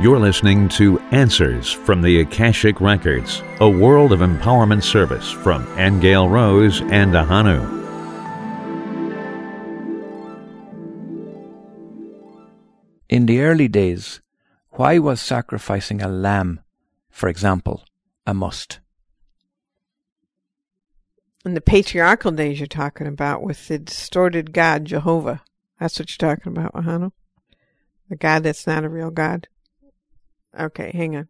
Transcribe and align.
You're 0.00 0.18
listening 0.18 0.70
to 0.70 0.98
Answers 1.10 1.70
from 1.70 2.00
the 2.00 2.20
Akashic 2.20 2.80
Records, 2.80 3.42
a 3.60 3.68
world 3.68 4.14
of 4.14 4.20
empowerment 4.20 4.82
service 4.82 5.30
from 5.30 5.68
Angel 5.78 6.26
Rose 6.26 6.80
and 6.80 7.12
Ahanu. 7.12 7.60
In 13.10 13.26
the 13.26 13.42
early 13.42 13.68
days, 13.68 14.22
why 14.70 14.98
was 14.98 15.20
sacrificing 15.20 16.00
a 16.00 16.08
lamb, 16.08 16.60
for 17.10 17.28
example, 17.28 17.84
a 18.26 18.32
must? 18.32 18.80
In 21.44 21.52
the 21.52 21.60
patriarchal 21.60 22.32
days 22.32 22.58
you're 22.58 22.66
talking 22.66 23.06
about 23.06 23.42
with 23.42 23.68
the 23.68 23.78
distorted 23.78 24.54
God, 24.54 24.86
Jehovah. 24.86 25.42
That's 25.78 25.98
what 25.98 26.08
you're 26.08 26.34
talking 26.34 26.52
about, 26.52 26.72
Ahanu? 26.72 27.12
The 28.08 28.16
God 28.16 28.44
that's 28.44 28.66
not 28.66 28.84
a 28.84 28.88
real 28.88 29.10
God. 29.10 29.46
Okay, 30.58 30.90
hang 30.92 31.16
on. 31.16 31.28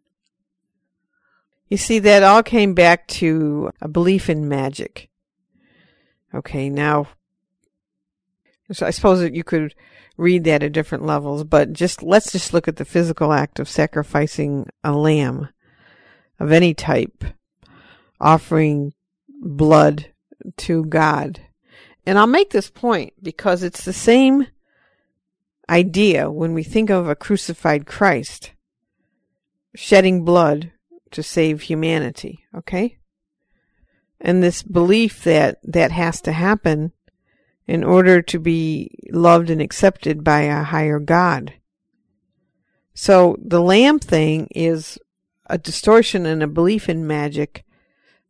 You 1.69 1.77
see, 1.77 1.99
that 1.99 2.23
all 2.23 2.43
came 2.43 2.73
back 2.73 3.07
to 3.07 3.71
a 3.81 3.87
belief 3.87 4.29
in 4.29 4.49
magic. 4.49 5.09
Okay, 6.33 6.69
now, 6.69 7.07
so 8.71 8.85
I 8.85 8.89
suppose 8.89 9.19
that 9.19 9.33
you 9.33 9.43
could 9.43 9.73
read 10.17 10.43
that 10.43 10.63
at 10.63 10.73
different 10.73 11.05
levels, 11.05 11.43
but 11.43 11.73
just 11.73 12.03
let's 12.03 12.31
just 12.31 12.53
look 12.53 12.67
at 12.67 12.75
the 12.75 12.85
physical 12.85 13.31
act 13.31 13.59
of 13.59 13.69
sacrificing 13.69 14.67
a 14.83 14.91
lamb 14.91 15.49
of 16.39 16.51
any 16.51 16.73
type, 16.73 17.23
offering 18.19 18.93
blood 19.41 20.07
to 20.57 20.85
God. 20.85 21.39
And 22.05 22.17
I'll 22.17 22.27
make 22.27 22.49
this 22.49 22.69
point 22.69 23.13
because 23.21 23.63
it's 23.63 23.85
the 23.85 23.93
same 23.93 24.47
idea 25.69 26.29
when 26.29 26.53
we 26.53 26.63
think 26.63 26.89
of 26.89 27.07
a 27.07 27.15
crucified 27.15 27.85
Christ 27.85 28.51
shedding 29.75 30.23
blood 30.25 30.71
to 31.11 31.23
save 31.23 31.61
humanity, 31.61 32.45
okay? 32.55 32.97
And 34.19 34.41
this 34.41 34.63
belief 34.63 35.23
that 35.23 35.59
that 35.63 35.91
has 35.91 36.21
to 36.21 36.31
happen 36.31 36.91
in 37.67 37.83
order 37.83 38.21
to 38.21 38.39
be 38.39 38.91
loved 39.11 39.49
and 39.49 39.61
accepted 39.61 40.23
by 40.23 40.41
a 40.41 40.63
higher 40.63 40.99
God. 40.99 41.53
So 42.93 43.37
the 43.43 43.61
lamb 43.61 43.99
thing 43.99 44.47
is 44.51 44.99
a 45.47 45.57
distortion 45.57 46.25
and 46.25 46.43
a 46.43 46.47
belief 46.47 46.89
in 46.89 47.07
magic 47.07 47.63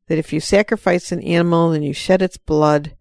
that 0.07 0.17
if 0.17 0.33
you 0.33 0.39
sacrifice 0.39 1.11
an 1.11 1.21
animal 1.21 1.71
and 1.71 1.85
you 1.85 1.93
shed 1.93 2.21
its 2.21 2.37
blood, 2.37 2.95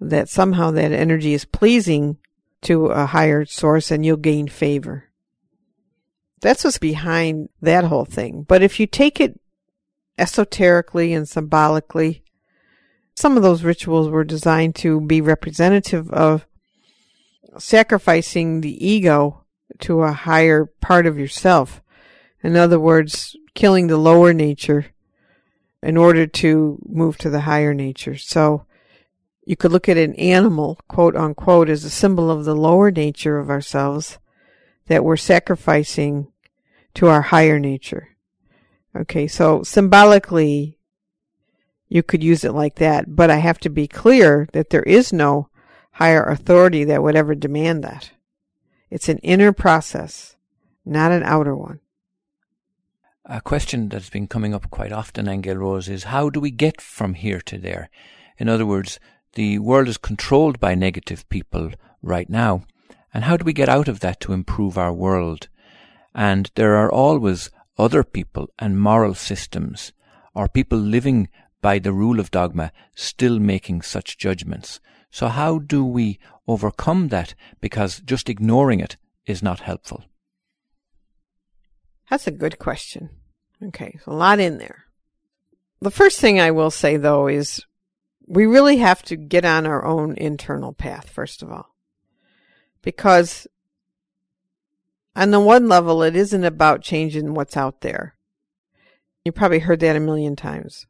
that 0.00 0.28
somehow 0.28 0.70
that 0.72 0.92
energy 0.92 1.34
is 1.34 1.44
pleasing 1.44 2.18
to 2.62 2.86
a 2.86 3.06
higher 3.06 3.44
source 3.44 3.90
and 3.90 4.04
you'll 4.04 4.16
gain 4.16 4.48
favor. 4.48 5.09
That's 6.40 6.64
what's 6.64 6.78
behind 6.78 7.50
that 7.60 7.84
whole 7.84 8.04
thing. 8.04 8.44
But 8.48 8.62
if 8.62 8.80
you 8.80 8.86
take 8.86 9.20
it 9.20 9.38
esoterically 10.16 11.12
and 11.12 11.28
symbolically, 11.28 12.22
some 13.14 13.36
of 13.36 13.42
those 13.42 13.62
rituals 13.62 14.08
were 14.08 14.24
designed 14.24 14.74
to 14.76 15.00
be 15.00 15.20
representative 15.20 16.10
of 16.10 16.46
sacrificing 17.58 18.60
the 18.60 18.86
ego 18.86 19.44
to 19.80 20.02
a 20.02 20.12
higher 20.12 20.66
part 20.80 21.06
of 21.06 21.18
yourself. 21.18 21.82
In 22.42 22.56
other 22.56 22.80
words, 22.80 23.36
killing 23.54 23.88
the 23.88 23.98
lower 23.98 24.32
nature 24.32 24.86
in 25.82 25.96
order 25.96 26.26
to 26.26 26.78
move 26.86 27.18
to 27.18 27.30
the 27.30 27.40
higher 27.40 27.74
nature. 27.74 28.16
So 28.16 28.66
you 29.44 29.56
could 29.56 29.72
look 29.72 29.88
at 29.88 29.96
an 29.96 30.14
animal, 30.14 30.78
quote 30.88 31.16
unquote, 31.16 31.68
as 31.68 31.84
a 31.84 31.90
symbol 31.90 32.30
of 32.30 32.44
the 32.44 32.54
lower 32.54 32.90
nature 32.90 33.38
of 33.38 33.50
ourselves 33.50 34.18
that 34.86 35.04
we're 35.04 35.16
sacrificing 35.16 36.29
to 36.94 37.08
our 37.08 37.22
higher 37.22 37.58
nature. 37.58 38.08
Okay, 38.96 39.26
so 39.26 39.62
symbolically, 39.62 40.78
you 41.88 42.02
could 42.02 42.22
use 42.22 42.44
it 42.44 42.52
like 42.52 42.76
that, 42.76 43.14
but 43.14 43.30
I 43.30 43.36
have 43.36 43.58
to 43.60 43.68
be 43.68 43.86
clear 43.86 44.48
that 44.52 44.70
there 44.70 44.82
is 44.82 45.12
no 45.12 45.48
higher 45.92 46.24
authority 46.24 46.84
that 46.84 47.02
would 47.02 47.16
ever 47.16 47.34
demand 47.34 47.84
that. 47.84 48.10
It's 48.90 49.08
an 49.08 49.18
inner 49.18 49.52
process, 49.52 50.36
not 50.84 51.12
an 51.12 51.22
outer 51.22 51.54
one. 51.54 51.80
A 53.24 53.40
question 53.40 53.88
that's 53.88 54.10
been 54.10 54.26
coming 54.26 54.54
up 54.54 54.70
quite 54.70 54.92
often, 54.92 55.28
Angel 55.28 55.56
Rose, 55.56 55.88
is 55.88 56.04
how 56.04 56.30
do 56.30 56.40
we 56.40 56.50
get 56.50 56.80
from 56.80 57.14
here 57.14 57.40
to 57.42 57.58
there? 57.58 57.90
In 58.38 58.48
other 58.48 58.66
words, 58.66 58.98
the 59.34 59.58
world 59.60 59.86
is 59.86 59.98
controlled 59.98 60.58
by 60.58 60.74
negative 60.74 61.28
people 61.28 61.70
right 62.02 62.28
now. 62.28 62.64
And 63.14 63.24
how 63.24 63.36
do 63.36 63.44
we 63.44 63.52
get 63.52 63.68
out 63.68 63.86
of 63.86 64.00
that 64.00 64.20
to 64.20 64.32
improve 64.32 64.76
our 64.76 64.92
world? 64.92 65.48
And 66.14 66.50
there 66.54 66.76
are 66.76 66.90
always 66.90 67.50
other 67.78 68.04
people 68.04 68.48
and 68.58 68.80
moral 68.80 69.14
systems 69.14 69.92
or 70.34 70.48
people 70.48 70.78
living 70.78 71.28
by 71.62 71.78
the 71.78 71.92
rule 71.92 72.20
of 72.20 72.30
dogma 72.30 72.72
still 72.94 73.38
making 73.38 73.82
such 73.82 74.18
judgments. 74.18 74.80
So 75.10 75.28
how 75.28 75.58
do 75.58 75.84
we 75.84 76.18
overcome 76.46 77.08
that? 77.08 77.34
Because 77.60 78.00
just 78.00 78.28
ignoring 78.28 78.80
it 78.80 78.96
is 79.26 79.42
not 79.42 79.60
helpful. 79.60 80.04
That's 82.08 82.26
a 82.26 82.32
good 82.32 82.58
question. 82.58 83.10
Okay, 83.62 83.98
a 84.06 84.12
lot 84.12 84.40
in 84.40 84.58
there. 84.58 84.84
The 85.80 85.90
first 85.90 86.20
thing 86.20 86.40
I 86.40 86.50
will 86.50 86.70
say 86.70 86.96
though 86.96 87.28
is 87.28 87.64
we 88.26 88.46
really 88.46 88.78
have 88.78 89.02
to 89.04 89.16
get 89.16 89.44
on 89.44 89.66
our 89.66 89.84
own 89.84 90.16
internal 90.16 90.72
path, 90.72 91.08
first 91.10 91.42
of 91.42 91.50
all. 91.50 91.74
Because 92.82 93.46
on 95.16 95.30
the 95.30 95.40
one 95.40 95.68
level, 95.68 96.02
it 96.02 96.14
isn't 96.14 96.44
about 96.44 96.82
changing 96.82 97.34
what's 97.34 97.56
out 97.56 97.80
there. 97.80 98.16
You 99.24 99.32
probably 99.32 99.58
heard 99.58 99.80
that 99.80 99.96
a 99.96 100.00
million 100.00 100.36
times. 100.36 100.86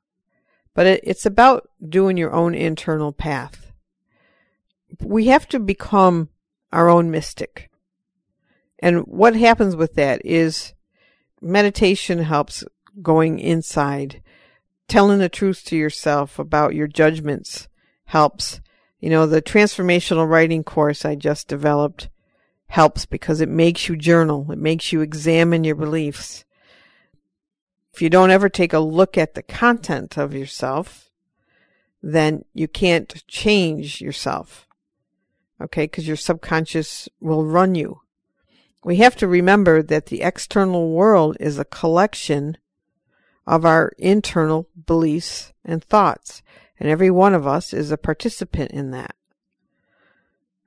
But 0.74 0.86
it, 0.86 1.00
it's 1.04 1.26
about 1.26 1.68
doing 1.86 2.16
your 2.16 2.32
own 2.32 2.54
internal 2.54 3.12
path. 3.12 3.72
We 5.00 5.26
have 5.26 5.48
to 5.48 5.58
become 5.58 6.28
our 6.72 6.88
own 6.88 7.10
mystic. 7.10 7.70
And 8.78 9.00
what 9.00 9.34
happens 9.34 9.76
with 9.76 9.94
that 9.94 10.24
is 10.24 10.74
meditation 11.40 12.20
helps 12.20 12.64
going 13.02 13.38
inside. 13.38 14.22
Telling 14.88 15.18
the 15.18 15.28
truth 15.28 15.64
to 15.66 15.76
yourself 15.76 16.38
about 16.38 16.74
your 16.74 16.86
judgments 16.86 17.68
helps. 18.06 18.60
You 18.98 19.08
know, 19.10 19.26
the 19.26 19.40
transformational 19.40 20.28
writing 20.28 20.64
course 20.64 21.04
I 21.04 21.14
just 21.14 21.48
developed 21.48 22.08
helps 22.70 23.04
because 23.04 23.40
it 23.40 23.48
makes 23.48 23.88
you 23.88 23.96
journal. 23.96 24.50
It 24.52 24.58
makes 24.58 24.92
you 24.92 25.00
examine 25.00 25.64
your 25.64 25.74
beliefs. 25.74 26.44
If 27.92 28.00
you 28.00 28.08
don't 28.08 28.30
ever 28.30 28.48
take 28.48 28.72
a 28.72 28.78
look 28.78 29.18
at 29.18 29.34
the 29.34 29.42
content 29.42 30.16
of 30.16 30.32
yourself, 30.32 31.10
then 32.00 32.44
you 32.54 32.68
can't 32.68 33.26
change 33.26 34.00
yourself. 34.00 34.68
Okay, 35.60 35.84
because 35.84 36.06
your 36.06 36.16
subconscious 36.16 37.08
will 37.20 37.44
run 37.44 37.74
you. 37.74 38.00
We 38.84 38.96
have 38.96 39.16
to 39.16 39.26
remember 39.26 39.82
that 39.82 40.06
the 40.06 40.22
external 40.22 40.92
world 40.92 41.36
is 41.40 41.58
a 41.58 41.64
collection 41.64 42.56
of 43.48 43.64
our 43.64 43.92
internal 43.98 44.68
beliefs 44.86 45.52
and 45.64 45.82
thoughts, 45.82 46.42
and 46.78 46.88
every 46.88 47.10
one 47.10 47.34
of 47.34 47.48
us 47.48 47.74
is 47.74 47.90
a 47.90 47.98
participant 47.98 48.70
in 48.70 48.92
that. 48.92 49.16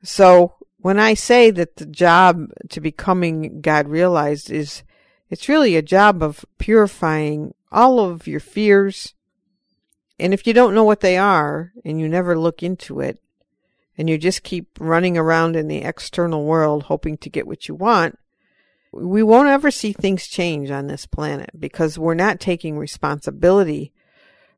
So 0.03 0.55
when 0.83 0.99
I 0.99 1.13
say 1.13 1.49
that 1.49 1.77
the 1.77 1.85
job 1.85 2.51
to 2.67 2.81
becoming 2.81 3.61
God 3.61 3.87
realized 3.87 4.51
is, 4.51 4.83
it's 5.29 5.47
really 5.47 5.77
a 5.77 5.81
job 5.81 6.21
of 6.21 6.43
purifying 6.57 7.53
all 7.71 8.01
of 8.01 8.27
your 8.27 8.41
fears. 8.41 9.13
And 10.19 10.33
if 10.33 10.45
you 10.45 10.51
don't 10.51 10.75
know 10.75 10.83
what 10.83 10.99
they 10.99 11.17
are 11.17 11.71
and 11.85 12.01
you 12.01 12.09
never 12.09 12.37
look 12.37 12.61
into 12.61 12.99
it 12.99 13.17
and 13.97 14.09
you 14.09 14.17
just 14.17 14.43
keep 14.43 14.77
running 14.77 15.17
around 15.17 15.55
in 15.55 15.69
the 15.69 15.83
external 15.83 16.43
world 16.43 16.83
hoping 16.83 17.15
to 17.19 17.29
get 17.29 17.47
what 17.47 17.69
you 17.69 17.75
want, 17.75 18.19
we 18.91 19.23
won't 19.23 19.47
ever 19.47 19.71
see 19.71 19.93
things 19.93 20.27
change 20.27 20.69
on 20.69 20.87
this 20.87 21.05
planet 21.05 21.51
because 21.57 21.97
we're 21.97 22.13
not 22.13 22.41
taking 22.41 22.77
responsibility 22.77 23.93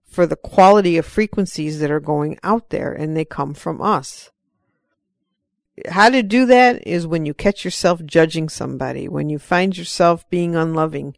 for 0.10 0.26
the 0.26 0.36
quality 0.36 0.98
of 0.98 1.06
frequencies 1.06 1.80
that 1.82 1.92
are 1.92 2.00
going 2.00 2.40
out 2.42 2.72
there 2.72 2.92
and 2.92 3.16
they 3.16 3.26
come 3.26 3.54
from 3.54 3.80
us 3.80 4.32
how 5.90 6.10
to 6.10 6.24
do 6.24 6.46
that 6.46 6.88
is 6.88 7.06
when 7.06 7.26
you 7.26 7.34
catch 7.34 7.66
yourself 7.66 8.04
judging 8.06 8.50
somebody, 8.50 9.08
when 9.08 9.30
you 9.30 9.40
find 9.40 9.78
yourself 9.78 10.28
being 10.30 10.56
unloving, 10.56 11.16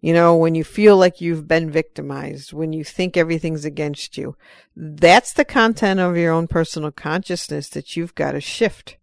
you 0.00 0.12
know, 0.12 0.36
when 0.36 0.54
you 0.54 0.62
feel 0.62 0.96
like 0.96 1.20
you've 1.20 1.48
been 1.48 1.70
victimized, 1.70 2.52
when 2.52 2.72
you 2.72 2.84
think 2.84 3.16
everything's 3.16 3.64
against 3.64 4.16
you. 4.16 4.36
That's 4.76 5.32
the 5.32 5.44
content 5.44 5.98
of 5.98 6.16
your 6.16 6.32
own 6.32 6.46
personal 6.46 6.92
consciousness 6.92 7.68
that 7.70 7.96
you've 7.96 8.14
got 8.14 8.32
to 8.32 8.40
shift. 8.40 8.96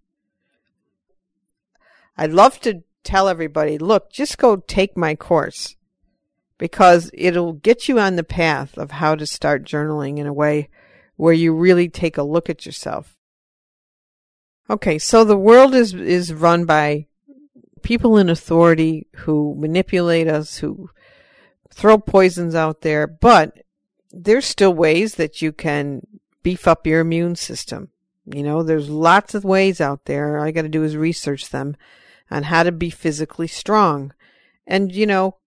I'd 2.17 2.31
love 2.31 2.61
to 2.61 2.83
tell 3.03 3.27
everybody, 3.27 3.77
look, 3.77 4.09
just 4.09 4.37
go 4.37 4.55
take 4.55 4.95
my 4.95 5.15
course 5.15 5.75
because 6.57 7.11
it'll 7.13 7.53
get 7.53 7.89
you 7.89 7.99
on 7.99 8.15
the 8.15 8.23
path 8.23 8.77
of 8.77 8.91
how 8.91 9.15
to 9.15 9.25
start 9.25 9.65
journaling 9.65 10.17
in 10.17 10.27
a 10.27 10.33
way 10.33 10.69
where 11.17 11.33
you 11.33 11.53
really 11.53 11.89
take 11.89 12.17
a 12.17 12.23
look 12.23 12.49
at 12.49 12.65
yourself 12.65 13.14
Okay, 14.69 14.97
so 14.97 15.23
the 15.23 15.37
world 15.37 15.75
is 15.75 15.93
is 15.93 16.33
run 16.33 16.65
by 16.65 17.05
people 17.83 18.17
in 18.17 18.29
authority 18.29 19.07
who 19.15 19.55
manipulate 19.57 20.27
us, 20.27 20.57
who 20.57 20.89
throw 21.69 21.97
poisons 21.97 22.55
out 22.55 22.81
there, 22.81 23.05
but 23.05 23.61
there's 24.11 24.45
still 24.45 24.73
ways 24.73 25.15
that 25.15 25.41
you 25.41 25.51
can 25.51 26.01
beef 26.41 26.67
up 26.67 26.87
your 26.87 27.01
immune 27.01 27.35
system. 27.35 27.89
You 28.25 28.41
know, 28.41 28.63
there's 28.63 28.89
lots 28.89 29.35
of 29.35 29.43
ways 29.43 29.79
out 29.79 30.05
there. 30.05 30.37
All 30.37 30.43
I 30.45 30.51
got 30.51 30.63
to 30.63 30.69
do 30.69 30.83
is 30.83 30.97
research 30.97 31.49
them 31.49 31.75
on 32.31 32.43
how 32.43 32.63
to 32.63 32.71
be 32.71 32.89
physically 32.89 33.47
strong. 33.47 34.13
And, 34.65 34.91
you 34.91 35.05
know, 35.05 35.37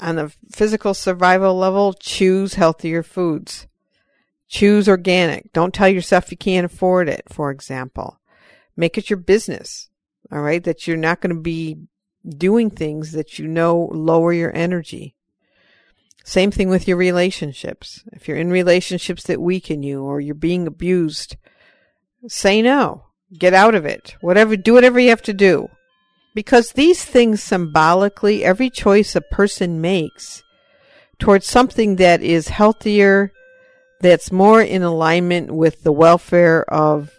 on 0.00 0.18
a 0.18 0.30
physical 0.52 0.94
survival 0.94 1.56
level, 1.56 1.92
choose 1.92 2.54
healthier 2.54 3.02
foods. 3.02 3.66
Choose 4.48 4.88
organic. 4.88 5.52
Don't 5.52 5.74
tell 5.74 5.88
yourself 5.88 6.30
you 6.30 6.36
can't 6.36 6.66
afford 6.66 7.08
it, 7.08 7.24
for 7.28 7.50
example. 7.50 8.17
Make 8.78 8.96
it 8.96 9.10
your 9.10 9.16
business. 9.16 9.88
All 10.30 10.40
right. 10.40 10.62
That 10.62 10.86
you're 10.86 10.96
not 10.96 11.20
going 11.20 11.34
to 11.34 11.42
be 11.42 11.76
doing 12.26 12.70
things 12.70 13.12
that 13.12 13.38
you 13.38 13.48
know 13.48 13.90
lower 13.92 14.32
your 14.32 14.54
energy. 14.56 15.16
Same 16.24 16.50
thing 16.50 16.68
with 16.68 16.86
your 16.86 16.96
relationships. 16.96 18.04
If 18.12 18.28
you're 18.28 18.36
in 18.36 18.50
relationships 18.50 19.24
that 19.24 19.40
weaken 19.40 19.82
you 19.82 20.04
or 20.04 20.20
you're 20.20 20.34
being 20.34 20.66
abused, 20.66 21.36
say 22.28 22.62
no. 22.62 23.06
Get 23.36 23.52
out 23.52 23.74
of 23.74 23.84
it. 23.84 24.14
Whatever, 24.20 24.56
do 24.56 24.74
whatever 24.74 25.00
you 25.00 25.08
have 25.08 25.22
to 25.22 25.32
do. 25.32 25.68
Because 26.34 26.70
these 26.70 27.04
things 27.04 27.42
symbolically, 27.42 28.44
every 28.44 28.70
choice 28.70 29.16
a 29.16 29.20
person 29.20 29.80
makes 29.80 30.44
towards 31.18 31.46
something 31.46 31.96
that 31.96 32.22
is 32.22 32.48
healthier, 32.48 33.32
that's 34.00 34.30
more 34.30 34.62
in 34.62 34.82
alignment 34.82 35.50
with 35.50 35.82
the 35.82 35.92
welfare 35.92 36.62
of 36.72 37.17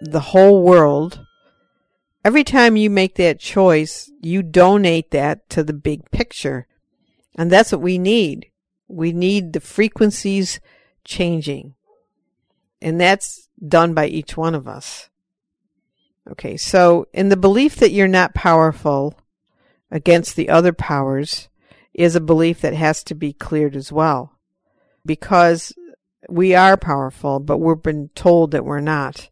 the 0.00 0.20
whole 0.20 0.62
world, 0.62 1.24
every 2.24 2.44
time 2.44 2.76
you 2.76 2.90
make 2.90 3.16
that 3.16 3.38
choice, 3.38 4.10
you 4.20 4.42
donate 4.42 5.10
that 5.10 5.48
to 5.50 5.62
the 5.62 5.72
big 5.72 6.10
picture. 6.10 6.66
And 7.36 7.50
that's 7.50 7.72
what 7.72 7.80
we 7.80 7.98
need. 7.98 8.50
We 8.88 9.12
need 9.12 9.52
the 9.52 9.60
frequencies 9.60 10.60
changing. 11.04 11.74
And 12.82 13.00
that's 13.00 13.48
done 13.66 13.94
by 13.94 14.06
each 14.06 14.36
one 14.36 14.54
of 14.54 14.66
us. 14.66 15.08
Okay, 16.30 16.56
so 16.56 17.06
in 17.12 17.28
the 17.28 17.36
belief 17.36 17.76
that 17.76 17.92
you're 17.92 18.08
not 18.08 18.34
powerful 18.34 19.18
against 19.90 20.36
the 20.36 20.48
other 20.48 20.72
powers 20.72 21.48
is 21.92 22.14
a 22.14 22.20
belief 22.20 22.60
that 22.60 22.74
has 22.74 23.02
to 23.04 23.14
be 23.14 23.32
cleared 23.32 23.74
as 23.74 23.90
well. 23.90 24.38
Because 25.04 25.72
we 26.28 26.54
are 26.54 26.76
powerful, 26.76 27.40
but 27.40 27.58
we've 27.58 27.82
been 27.82 28.10
told 28.14 28.52
that 28.52 28.64
we're 28.64 28.80
not. 28.80 29.30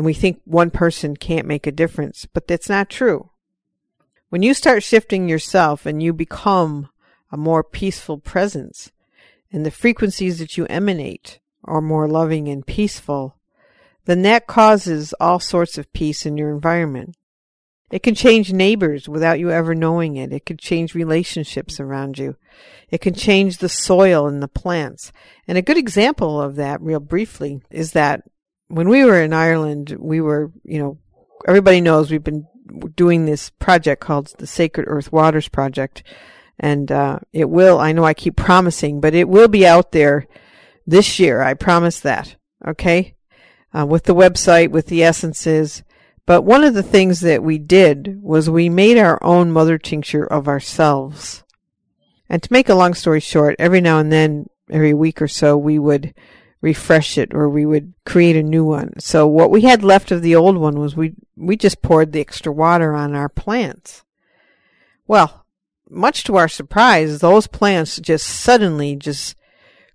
And 0.00 0.06
we 0.06 0.14
think 0.14 0.40
one 0.46 0.70
person 0.70 1.14
can't 1.14 1.46
make 1.46 1.66
a 1.66 1.70
difference, 1.70 2.24
but 2.24 2.48
that's 2.48 2.70
not 2.70 2.88
true. 2.88 3.28
When 4.30 4.42
you 4.42 4.54
start 4.54 4.82
shifting 4.82 5.28
yourself 5.28 5.84
and 5.84 6.02
you 6.02 6.14
become 6.14 6.88
a 7.30 7.36
more 7.36 7.62
peaceful 7.62 8.16
presence, 8.16 8.92
and 9.52 9.66
the 9.66 9.70
frequencies 9.70 10.38
that 10.38 10.56
you 10.56 10.64
emanate 10.70 11.38
are 11.64 11.82
more 11.82 12.08
loving 12.08 12.48
and 12.48 12.66
peaceful, 12.66 13.36
then 14.06 14.22
that 14.22 14.46
causes 14.46 15.12
all 15.20 15.38
sorts 15.38 15.76
of 15.76 15.92
peace 15.92 16.24
in 16.24 16.38
your 16.38 16.50
environment. 16.50 17.14
It 17.90 18.02
can 18.02 18.14
change 18.14 18.54
neighbors 18.54 19.06
without 19.06 19.38
you 19.38 19.50
ever 19.50 19.74
knowing 19.74 20.16
it. 20.16 20.32
It 20.32 20.46
can 20.46 20.56
change 20.56 20.94
relationships 20.94 21.78
around 21.78 22.18
you. 22.18 22.36
It 22.88 23.02
can 23.02 23.12
change 23.12 23.58
the 23.58 23.68
soil 23.68 24.26
and 24.26 24.42
the 24.42 24.48
plants. 24.48 25.12
And 25.46 25.58
a 25.58 25.62
good 25.62 25.76
example 25.76 26.40
of 26.40 26.56
that, 26.56 26.80
real 26.80 27.00
briefly, 27.00 27.60
is 27.68 27.92
that 27.92 28.22
when 28.70 28.88
we 28.88 29.04
were 29.04 29.20
in 29.20 29.32
Ireland, 29.32 29.96
we 29.98 30.20
were, 30.20 30.52
you 30.62 30.78
know, 30.78 30.98
everybody 31.46 31.80
knows 31.80 32.10
we've 32.10 32.22
been 32.22 32.46
doing 32.94 33.26
this 33.26 33.50
project 33.50 34.00
called 34.00 34.32
the 34.38 34.46
Sacred 34.46 34.84
Earth 34.88 35.12
Waters 35.12 35.48
Project. 35.48 36.04
And 36.58 36.92
uh, 36.92 37.18
it 37.32 37.50
will, 37.50 37.80
I 37.80 37.92
know 37.92 38.04
I 38.04 38.14
keep 38.14 38.36
promising, 38.36 39.00
but 39.00 39.14
it 39.14 39.28
will 39.28 39.48
be 39.48 39.66
out 39.66 39.90
there 39.90 40.28
this 40.86 41.18
year. 41.18 41.42
I 41.42 41.54
promise 41.54 41.98
that. 42.00 42.36
Okay? 42.66 43.16
Uh, 43.76 43.86
with 43.86 44.04
the 44.04 44.14
website, 44.14 44.70
with 44.70 44.86
the 44.86 45.02
essences. 45.02 45.82
But 46.24 46.42
one 46.42 46.62
of 46.62 46.74
the 46.74 46.82
things 46.82 47.20
that 47.20 47.42
we 47.42 47.58
did 47.58 48.22
was 48.22 48.48
we 48.48 48.68
made 48.68 48.98
our 48.98 49.18
own 49.22 49.50
mother 49.50 49.78
tincture 49.78 50.24
of 50.24 50.46
ourselves. 50.46 51.42
And 52.28 52.40
to 52.40 52.52
make 52.52 52.68
a 52.68 52.74
long 52.76 52.94
story 52.94 53.18
short, 53.18 53.56
every 53.58 53.80
now 53.80 53.98
and 53.98 54.12
then, 54.12 54.46
every 54.70 54.94
week 54.94 55.20
or 55.20 55.26
so, 55.26 55.56
we 55.56 55.76
would 55.76 56.14
refresh 56.60 57.16
it 57.16 57.32
or 57.34 57.48
we 57.48 57.64
would 57.64 57.94
create 58.04 58.36
a 58.36 58.42
new 58.42 58.64
one. 58.64 58.98
So 59.00 59.26
what 59.26 59.50
we 59.50 59.62
had 59.62 59.82
left 59.82 60.10
of 60.10 60.22
the 60.22 60.36
old 60.36 60.56
one 60.56 60.78
was 60.78 60.94
we 60.94 61.14
we 61.36 61.56
just 61.56 61.82
poured 61.82 62.12
the 62.12 62.20
extra 62.20 62.52
water 62.52 62.94
on 62.94 63.14
our 63.14 63.28
plants. 63.28 64.04
Well, 65.06 65.46
much 65.88 66.24
to 66.24 66.36
our 66.36 66.48
surprise, 66.48 67.18
those 67.18 67.46
plants 67.46 67.98
just 67.98 68.26
suddenly 68.26 68.94
just 68.94 69.36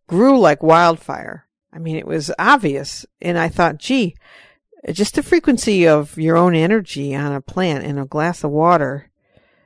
grew 0.08 0.40
like 0.40 0.64
wildfire. 0.64 1.48
I 1.72 1.80
mean, 1.80 1.96
it 1.96 2.08
was 2.08 2.32
obvious. 2.40 3.06
And 3.22 3.38
I 3.38 3.48
thought, 3.48 3.78
gee, 3.78 4.16
just 4.92 5.16
the 5.16 5.24
frequency 5.24 5.88
of 5.88 6.18
your 6.18 6.36
own 6.36 6.56
energy 6.56 7.16
on 7.16 7.32
a 7.32 7.42
plant 7.42 7.86
in 7.86 7.98
a 7.98 8.06
glass 8.06 8.44
of 8.44 8.52
water 8.52 9.10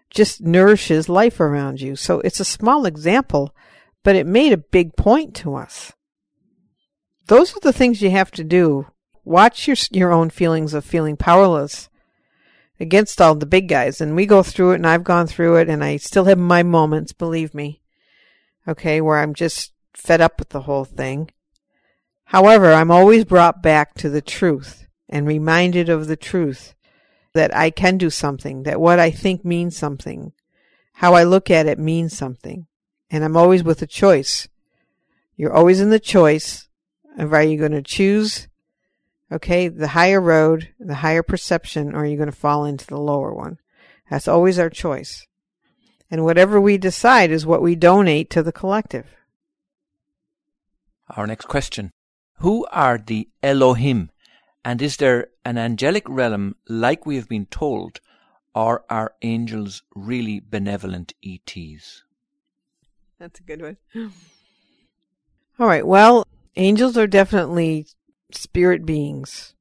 just 0.10 0.42
nourishes 0.42 1.08
life 1.08 1.40
around 1.40 1.82
you. 1.82 1.96
So 1.96 2.20
it's 2.22 2.40
a 2.40 2.46
small 2.46 2.86
example, 2.86 3.56
but 4.04 4.16
it 4.16 4.26
made 4.26 4.52
a 4.52 4.58
big 4.58 4.96
point 4.96 5.36
to 5.36 5.56
us 5.56 5.94
those 7.30 7.56
are 7.56 7.60
the 7.62 7.72
things 7.72 8.02
you 8.02 8.10
have 8.10 8.32
to 8.32 8.44
do. 8.44 8.88
Watch 9.24 9.68
your 9.68 9.78
your 9.92 10.12
own 10.12 10.32
feelings 10.32 10.74
of 10.74 10.84
feeling 10.84 11.16
powerless 11.16 11.88
against 12.80 13.22
all 13.22 13.36
the 13.36 13.46
big 13.46 13.70
guys. 13.70 14.02
And 14.02 14.16
we 14.16 14.26
go 14.26 14.42
through 14.42 14.72
it, 14.72 14.76
and 14.76 14.88
I've 14.88 15.04
gone 15.04 15.28
through 15.28 15.58
it, 15.58 15.70
and 15.70 15.84
I 15.84 15.98
still 15.98 16.26
have 16.26 16.40
my 16.40 16.64
moments, 16.64 17.14
believe 17.14 17.54
me. 17.54 17.82
Okay, 18.68 19.00
where 19.00 19.20
I'm 19.20 19.34
just 19.34 19.74
fed 19.94 20.22
up 20.22 20.40
with 20.40 20.50
the 20.50 20.62
whole 20.62 20.86
thing. 20.86 21.30
However, 22.26 22.74
I'm 22.74 22.92
always 22.92 23.26
brought 23.26 23.62
back 23.62 23.94
to 23.96 24.10
the 24.10 24.22
truth 24.22 24.88
and 25.08 25.28
reminded 25.28 25.88
of 25.90 26.08
the 26.08 26.16
truth 26.18 26.74
that 27.34 27.56
I 27.56 27.70
can 27.70 27.98
do 27.98 28.10
something, 28.10 28.64
that 28.64 28.82
what 28.82 29.00
I 29.00 29.12
think 29.12 29.46
means 29.46 29.78
something, 29.78 30.34
how 30.94 31.14
I 31.14 31.24
look 31.24 31.52
at 31.52 31.68
it 31.68 31.78
means 31.78 32.18
something. 32.18 32.66
And 33.12 33.24
I'm 33.24 33.38
always 33.38 33.64
with 33.64 33.82
a 33.82 33.88
choice. 33.88 34.48
You're 35.36 35.54
always 35.54 35.80
in 35.80 35.90
the 35.90 36.00
choice 36.00 36.69
of 37.20 37.34
are 37.34 37.44
you 37.44 37.58
going 37.58 37.72
to 37.72 37.82
choose, 37.82 38.48
okay, 39.32 39.68
the 39.68 39.90
higher 39.90 40.22
road, 40.22 40.70
the 40.80 40.96
higher 40.96 41.24
perception, 41.24 41.94
or 41.94 42.00
are 42.00 42.06
you 42.06 42.18
going 42.18 42.32
to 42.32 42.36
fall 42.36 42.66
into 42.66 42.88
the 42.88 43.00
lower 43.00 43.34
one? 43.34 43.58
That's 44.10 44.28
always 44.28 44.58
our 44.58 44.70
choice. 44.70 45.28
And 46.10 46.24
whatever 46.24 46.60
we 46.60 46.78
decide 46.78 47.30
is 47.30 47.46
what 47.46 47.62
we 47.62 47.76
donate 47.76 48.30
to 48.32 48.42
the 48.42 48.52
collective. 48.52 49.06
Our 51.16 51.28
next 51.28 51.46
question 51.46 51.92
Who 52.38 52.66
are 52.72 52.98
the 52.98 53.30
Elohim? 53.44 54.10
And 54.66 54.82
is 54.82 54.98
there 54.98 55.28
an 55.46 55.58
angelic 55.58 56.08
realm 56.08 56.56
like 56.68 57.06
we 57.06 57.16
have 57.16 57.30
been 57.30 57.46
told, 57.46 58.00
or 58.54 58.84
are 58.90 59.14
angels 59.22 59.84
really 59.96 60.40
benevolent 60.40 61.14
ETs? 61.24 62.04
That's 63.20 63.40
a 63.40 63.44
good 63.44 63.62
one. 63.62 63.78
All 65.60 65.68
right. 65.68 65.86
Well, 65.86 66.26
angels 66.60 66.98
are 66.98 67.08
definitely 67.08 67.88
spirit 68.32 68.86
beings. 68.86 69.56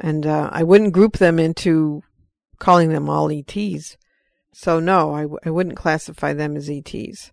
And 0.00 0.26
uh, 0.26 0.50
I 0.52 0.62
wouldn't 0.62 0.92
group 0.92 1.18
them 1.18 1.38
into 1.38 2.02
calling 2.58 2.90
them 2.90 3.08
all 3.08 3.30
ETs. 3.30 3.96
So, 4.52 4.80
no, 4.80 5.14
I 5.14 5.22
w- 5.22 5.38
I 5.44 5.50
wouldn't 5.50 5.76
classify 5.76 6.32
them 6.32 6.56
as 6.56 6.68
ETs. 6.68 7.32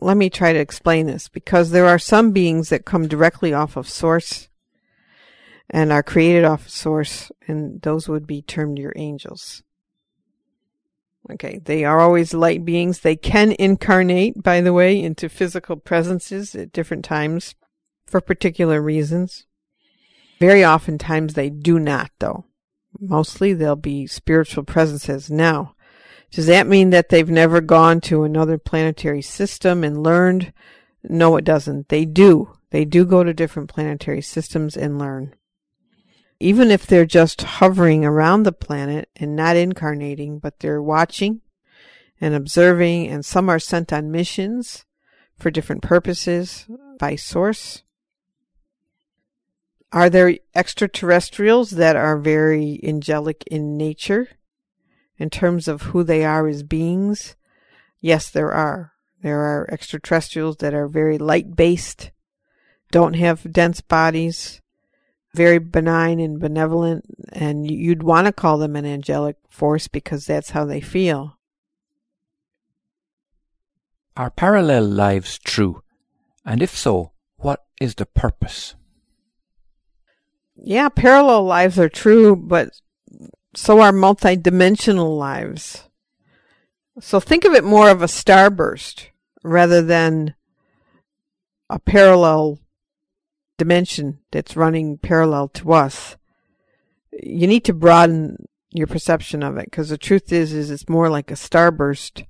Let 0.00 0.16
me 0.16 0.30
try 0.30 0.52
to 0.52 0.58
explain 0.58 1.06
this 1.06 1.28
because 1.28 1.70
there 1.70 1.86
are 1.86 1.98
some 1.98 2.32
beings 2.32 2.68
that 2.70 2.84
come 2.84 3.06
directly 3.06 3.52
off 3.52 3.76
of 3.76 3.88
Source 3.88 4.48
and 5.68 5.92
are 5.92 6.02
created 6.02 6.44
off 6.44 6.66
of 6.66 6.72
Source, 6.72 7.30
and 7.46 7.80
those 7.82 8.08
would 8.08 8.26
be 8.26 8.42
termed 8.42 8.78
your 8.78 8.92
angels. 8.96 9.62
Okay, 11.28 11.60
they 11.64 11.84
are 11.84 12.00
always 12.00 12.32
light 12.32 12.64
beings. 12.64 13.00
They 13.00 13.16
can 13.16 13.52
incarnate, 13.58 14.42
by 14.42 14.60
the 14.60 14.72
way, 14.72 15.00
into 15.00 15.28
physical 15.28 15.76
presences 15.76 16.54
at 16.54 16.72
different 16.72 17.04
times 17.04 17.54
for 18.06 18.20
particular 18.20 18.80
reasons. 18.80 19.46
Very 20.38 20.64
oftentimes 20.64 21.34
they 21.34 21.50
do 21.50 21.78
not, 21.78 22.10
though. 22.18 22.46
Mostly 22.98 23.52
they'll 23.52 23.76
be 23.76 24.06
spiritual 24.06 24.64
presences. 24.64 25.30
Now, 25.30 25.74
does 26.32 26.46
that 26.46 26.66
mean 26.66 26.90
that 26.90 27.10
they've 27.10 27.28
never 27.28 27.60
gone 27.60 28.00
to 28.02 28.22
another 28.22 28.56
planetary 28.56 29.22
system 29.22 29.84
and 29.84 30.02
learned? 30.02 30.52
No, 31.04 31.36
it 31.36 31.44
doesn't. 31.44 31.88
They 31.88 32.04
do. 32.04 32.52
They 32.70 32.84
do 32.84 33.04
go 33.04 33.22
to 33.22 33.34
different 33.34 33.68
planetary 33.68 34.22
systems 34.22 34.76
and 34.76 34.98
learn 34.98 35.34
even 36.40 36.70
if 36.70 36.86
they're 36.86 37.04
just 37.04 37.42
hovering 37.42 38.04
around 38.04 38.42
the 38.42 38.52
planet 38.52 39.10
and 39.14 39.36
not 39.36 39.56
incarnating, 39.56 40.38
but 40.38 40.58
they're 40.60 40.82
watching 40.82 41.42
and 42.18 42.34
observing, 42.34 43.08
and 43.08 43.24
some 43.24 43.48
are 43.50 43.58
sent 43.58 43.92
on 43.92 44.10
missions 44.10 44.86
for 45.38 45.50
different 45.50 45.82
purposes 45.82 46.66
by 46.98 47.14
source. 47.14 47.82
Are 49.92 50.08
there 50.08 50.38
extraterrestrials 50.54 51.70
that 51.72 51.96
are 51.96 52.18
very 52.18 52.80
angelic 52.82 53.44
in 53.50 53.76
nature 53.76 54.28
in 55.18 55.30
terms 55.30 55.68
of 55.68 55.82
who 55.82 56.04
they 56.04 56.24
are 56.24 56.46
as 56.46 56.62
beings? 56.62 57.36
Yes, 58.00 58.30
there 58.30 58.52
are. 58.52 58.92
There 59.22 59.40
are 59.40 59.68
extraterrestrials 59.70 60.58
that 60.58 60.72
are 60.72 60.88
very 60.88 61.18
light 61.18 61.54
based, 61.54 62.12
don't 62.90 63.14
have 63.14 63.52
dense 63.52 63.80
bodies, 63.80 64.59
very 65.34 65.58
benign 65.58 66.20
and 66.20 66.40
benevolent, 66.40 67.04
and 67.32 67.70
you'd 67.70 68.02
want 68.02 68.26
to 68.26 68.32
call 68.32 68.58
them 68.58 68.76
an 68.76 68.86
angelic 68.86 69.36
force 69.48 69.88
because 69.88 70.26
that's 70.26 70.50
how 70.50 70.64
they 70.64 70.80
feel. 70.80 71.38
Are 74.16 74.30
parallel 74.30 74.84
lives 74.84 75.38
true? 75.38 75.82
And 76.44 76.62
if 76.62 76.76
so, 76.76 77.12
what 77.36 77.64
is 77.80 77.94
the 77.94 78.06
purpose? 78.06 78.74
Yeah, 80.56 80.88
parallel 80.88 81.44
lives 81.44 81.78
are 81.78 81.88
true, 81.88 82.36
but 82.36 82.70
so 83.54 83.80
are 83.80 83.92
multidimensional 83.92 85.16
lives. 85.16 85.88
So 87.00 87.18
think 87.18 87.44
of 87.44 87.54
it 87.54 87.64
more 87.64 87.88
of 87.88 88.02
a 88.02 88.06
starburst 88.06 89.06
rather 89.42 89.80
than 89.80 90.34
a 91.70 91.78
parallel 91.78 92.58
dimension 93.60 94.18
that's 94.30 94.56
running 94.56 94.96
parallel 94.96 95.48
to 95.48 95.72
us. 95.72 96.16
You 97.12 97.46
need 97.46 97.66
to 97.66 97.74
broaden 97.74 98.46
your 98.72 98.86
perception 98.86 99.42
of 99.42 99.58
it 99.58 99.66
because 99.66 99.90
the 99.90 99.98
truth 99.98 100.32
is 100.32 100.54
is 100.54 100.70
it's 100.70 100.88
more 100.88 101.10
like 101.10 101.30
a 101.30 101.34
starburst 101.34 102.24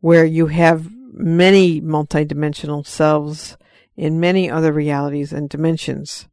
where 0.00 0.24
you 0.24 0.46
have 0.46 0.88
many 1.12 1.82
multidimensional 1.82 2.86
selves 2.86 3.58
in 3.94 4.20
many 4.20 4.50
other 4.50 4.72
realities 4.72 5.34
and 5.34 5.50
dimensions. 5.50 6.28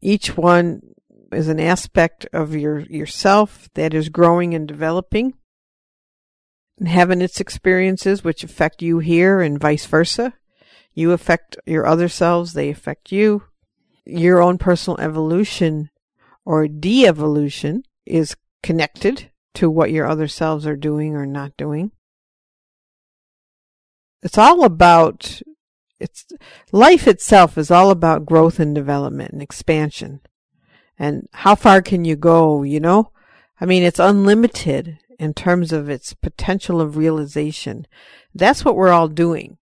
Each 0.00 0.36
one 0.36 0.82
is 1.32 1.48
an 1.48 1.58
aspect 1.58 2.26
of 2.32 2.54
your 2.54 2.80
yourself 2.82 3.68
that 3.74 3.94
is 3.94 4.10
growing 4.10 4.54
and 4.54 4.68
developing 4.68 5.34
and 6.78 6.86
having 6.86 7.20
its 7.20 7.40
experiences 7.40 8.22
which 8.22 8.44
affect 8.44 8.80
you 8.80 9.00
here 9.00 9.40
and 9.40 9.58
vice 9.58 9.86
versa. 9.86 10.34
You 10.94 11.12
affect 11.12 11.56
your 11.66 11.86
other 11.86 12.08
selves, 12.08 12.52
they 12.52 12.70
affect 12.70 13.12
you. 13.12 13.44
Your 14.04 14.42
own 14.42 14.58
personal 14.58 15.00
evolution 15.00 15.90
or 16.44 16.66
de-evolution 16.66 17.84
is 18.06 18.36
connected 18.62 19.30
to 19.54 19.70
what 19.70 19.90
your 19.90 20.06
other 20.06 20.28
selves 20.28 20.66
are 20.66 20.76
doing 20.76 21.14
or 21.14 21.26
not 21.26 21.56
doing. 21.56 21.92
It's 24.22 24.38
all 24.38 24.64
about 24.64 25.42
it's 26.00 26.26
life 26.72 27.06
itself 27.06 27.58
is 27.58 27.70
all 27.70 27.90
about 27.90 28.24
growth 28.24 28.58
and 28.58 28.74
development 28.74 29.32
and 29.32 29.42
expansion. 29.42 30.20
And 30.98 31.28
how 31.32 31.54
far 31.54 31.82
can 31.82 32.04
you 32.04 32.16
go, 32.16 32.62
you 32.62 32.80
know? 32.80 33.12
I 33.60 33.66
mean, 33.66 33.82
it's 33.82 33.98
unlimited 33.98 34.98
in 35.18 35.34
terms 35.34 35.72
of 35.72 35.90
its 35.90 36.14
potential 36.14 36.80
of 36.80 36.96
realization. 36.96 37.86
That's 38.34 38.64
what 38.64 38.76
we're 38.76 38.92
all 38.92 39.08
doing. 39.08 39.58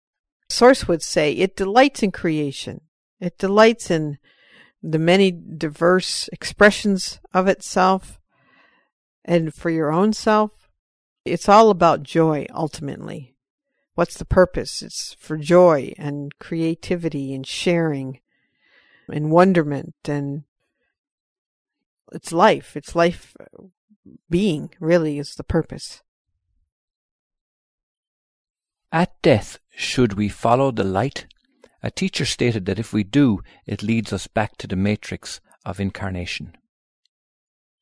Source 0.49 0.87
would 0.87 1.03
say 1.03 1.33
it 1.33 1.57
delights 1.57 2.03
in 2.03 2.13
creation. 2.13 2.83
It 3.21 3.39
delights 3.39 3.91
in 3.91 4.19
the 4.83 4.99
many 4.99 5.31
diverse 5.31 6.29
expressions 6.29 7.21
of 7.35 7.49
itself 7.49 8.21
and 9.25 9.53
for 9.53 9.71
your 9.71 9.93
own 9.93 10.13
self. 10.13 10.69
It's 11.25 11.49
all 11.49 11.71
about 11.71 12.05
joy 12.05 12.47
ultimately. 12.55 13.35
What's 13.95 14.17
the 14.17 14.25
purpose? 14.25 14.83
It's 14.83 15.17
for 15.19 15.37
joy 15.37 15.93
and 15.99 16.39
creativity 16.39 17.35
and 17.35 17.47
sharing 17.47 18.21
and 19.11 19.31
wonderment 19.31 19.95
and 20.05 20.45
it's 22.13 22.33
life. 22.33 22.77
It's 22.77 22.95
life 22.95 23.35
being, 24.31 24.71
really, 24.79 25.19
is 25.19 25.35
the 25.35 25.45
purpose. 25.45 26.03
At 28.93 29.21
death, 29.23 29.59
should 29.75 30.15
we 30.15 30.29
follow 30.29 30.71
the 30.71 30.85
light? 30.85 31.27
A 31.83 31.91
teacher 31.91 32.25
stated 32.25 32.67
that 32.67 32.79
if 32.79 32.93
we 32.93 33.05
do, 33.05 33.41
it 33.67 33.83
leads 33.83 34.13
us 34.13 34.27
back 34.27 34.57
to 34.59 34.67
the 34.67 34.77
matrix 34.77 35.41
of 35.65 35.81
incarnation. 35.81 36.57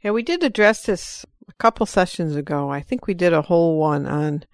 Yeah, 0.03 0.11
we 0.11 0.23
did 0.23 0.43
address 0.43 0.85
this 0.85 1.25
a 1.49 1.53
couple 1.55 1.87
sessions 1.87 2.37
ago. 2.37 2.71
I 2.71 2.81
think 2.81 3.07
we 3.07 3.15
did 3.15 3.33
a 3.33 3.43
whole 3.43 3.79
one 3.79 4.07
on 4.07 4.45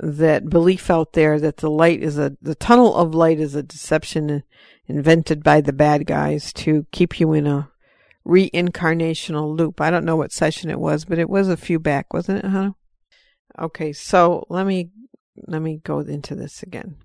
that 0.00 0.48
belief 0.48 0.90
out 0.90 1.12
there 1.12 1.38
that 1.38 1.58
the 1.58 1.70
light 1.70 2.02
is 2.02 2.18
a 2.18 2.36
the 2.42 2.56
tunnel 2.56 2.94
of 2.96 3.14
light 3.14 3.38
is 3.38 3.54
a 3.54 3.62
deception 3.62 4.42
invented 4.86 5.44
by 5.44 5.60
the 5.60 5.72
bad 5.72 6.06
guys 6.06 6.52
to 6.52 6.86
keep 6.90 7.20
you 7.20 7.32
in 7.32 7.46
a 7.46 7.70
reincarnational 8.26 9.56
loop. 9.56 9.80
I 9.80 9.90
don't 9.90 10.04
know 10.04 10.16
what 10.16 10.32
session 10.32 10.70
it 10.70 10.80
was, 10.80 11.04
but 11.04 11.18
it 11.18 11.30
was 11.30 11.48
a 11.48 11.56
few 11.56 11.78
back, 11.78 12.12
wasn't 12.12 12.44
it, 12.44 12.50
huh? 12.50 12.72
Okay, 13.58 13.92
so 13.92 14.46
let 14.48 14.66
me 14.66 14.90
let 15.36 15.62
me 15.62 15.80
go 15.84 16.00
into 16.00 16.34
this 16.34 16.62
again. 16.62 16.96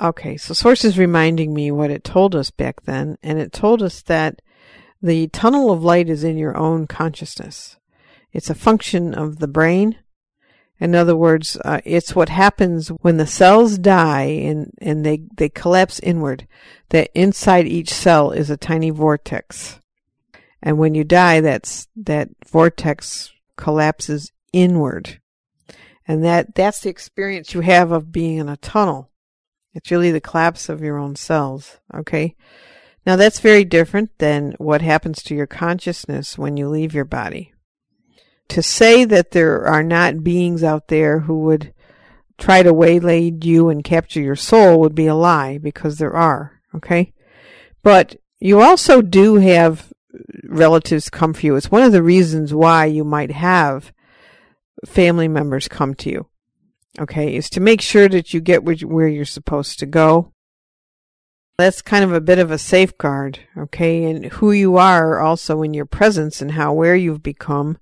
Okay, 0.00 0.36
so 0.36 0.54
source 0.54 0.84
is 0.84 0.98
reminding 0.98 1.52
me 1.52 1.70
what 1.70 1.90
it 1.90 2.04
told 2.04 2.36
us 2.36 2.50
back 2.50 2.82
then, 2.82 3.18
and 3.22 3.38
it 3.38 3.52
told 3.52 3.82
us 3.82 4.02
that 4.02 4.40
the 5.02 5.28
tunnel 5.28 5.70
of 5.70 5.82
light 5.82 6.08
is 6.08 6.24
in 6.24 6.38
your 6.38 6.56
own 6.56 6.86
consciousness. 6.86 7.76
It's 8.32 8.50
a 8.50 8.54
function 8.54 9.14
of 9.14 9.38
the 9.38 9.48
brain 9.48 9.96
in 10.80 10.94
other 10.94 11.16
words, 11.16 11.58
uh, 11.64 11.80
it's 11.84 12.14
what 12.14 12.28
happens 12.28 12.88
when 12.88 13.16
the 13.16 13.26
cells 13.26 13.78
die 13.78 14.22
and, 14.22 14.72
and 14.80 15.04
they, 15.04 15.22
they 15.36 15.48
collapse 15.48 15.98
inward, 16.00 16.46
that 16.90 17.10
inside 17.14 17.66
each 17.66 17.92
cell 17.92 18.30
is 18.30 18.48
a 18.48 18.56
tiny 18.56 18.90
vortex. 18.90 19.80
And 20.62 20.78
when 20.78 20.94
you 20.94 21.02
die, 21.02 21.40
that's, 21.40 21.88
that 21.96 22.28
vortex 22.46 23.32
collapses 23.56 24.30
inward. 24.52 25.20
And 26.08 26.24
that, 26.24 26.54
that's 26.54 26.80
the 26.80 26.88
experience 26.88 27.54
you 27.54 27.60
have 27.60 27.92
of 27.92 28.10
being 28.10 28.38
in 28.38 28.48
a 28.48 28.56
tunnel. 28.56 29.10
It's 29.74 29.90
really 29.90 30.10
the 30.10 30.20
collapse 30.20 30.68
of 30.68 30.80
your 30.80 30.98
own 30.98 31.14
cells. 31.14 31.78
Okay. 31.94 32.34
Now 33.06 33.14
that's 33.14 33.38
very 33.40 33.64
different 33.64 34.18
than 34.18 34.54
what 34.58 34.82
happens 34.82 35.22
to 35.24 35.34
your 35.34 35.46
consciousness 35.46 36.36
when 36.36 36.56
you 36.56 36.68
leave 36.68 36.94
your 36.94 37.04
body 37.04 37.52
to 38.48 38.62
say 38.62 39.04
that 39.04 39.32
there 39.32 39.66
are 39.66 39.82
not 39.82 40.24
beings 40.24 40.64
out 40.64 40.88
there 40.88 41.20
who 41.20 41.40
would 41.40 41.72
try 42.38 42.62
to 42.62 42.72
waylay 42.72 43.32
you 43.42 43.68
and 43.68 43.84
capture 43.84 44.20
your 44.20 44.36
soul 44.36 44.80
would 44.80 44.94
be 44.94 45.06
a 45.06 45.14
lie 45.14 45.58
because 45.58 45.98
there 45.98 46.14
are, 46.14 46.60
okay? 46.74 47.12
But 47.82 48.16
you 48.38 48.60
also 48.60 49.02
do 49.02 49.36
have 49.36 49.92
relatives 50.44 51.10
come 51.10 51.34
for 51.34 51.44
you. 51.44 51.56
It's 51.56 51.70
one 51.70 51.82
of 51.82 51.92
the 51.92 52.02
reasons 52.02 52.54
why 52.54 52.86
you 52.86 53.04
might 53.04 53.32
have 53.32 53.92
family 54.86 55.28
members 55.28 55.68
come 55.68 55.94
to 55.96 56.10
you, 56.10 56.26
okay? 56.98 57.34
Is 57.34 57.50
to 57.50 57.60
make 57.60 57.80
sure 57.80 58.08
that 58.08 58.32
you 58.32 58.40
get 58.40 58.64
where 58.64 59.08
you're 59.08 59.24
supposed 59.24 59.78
to 59.78 59.86
go. 59.86 60.32
That's 61.58 61.82
kind 61.82 62.04
of 62.04 62.12
a 62.12 62.20
bit 62.20 62.38
of 62.38 62.52
a 62.52 62.58
safeguard, 62.58 63.40
okay? 63.56 64.04
And 64.04 64.26
who 64.26 64.52
you 64.52 64.76
are 64.76 65.18
also 65.18 65.62
in 65.62 65.74
your 65.74 65.86
presence 65.86 66.40
and 66.40 66.52
how 66.52 66.72
where 66.72 66.94
you've 66.94 67.22
become 67.22 67.78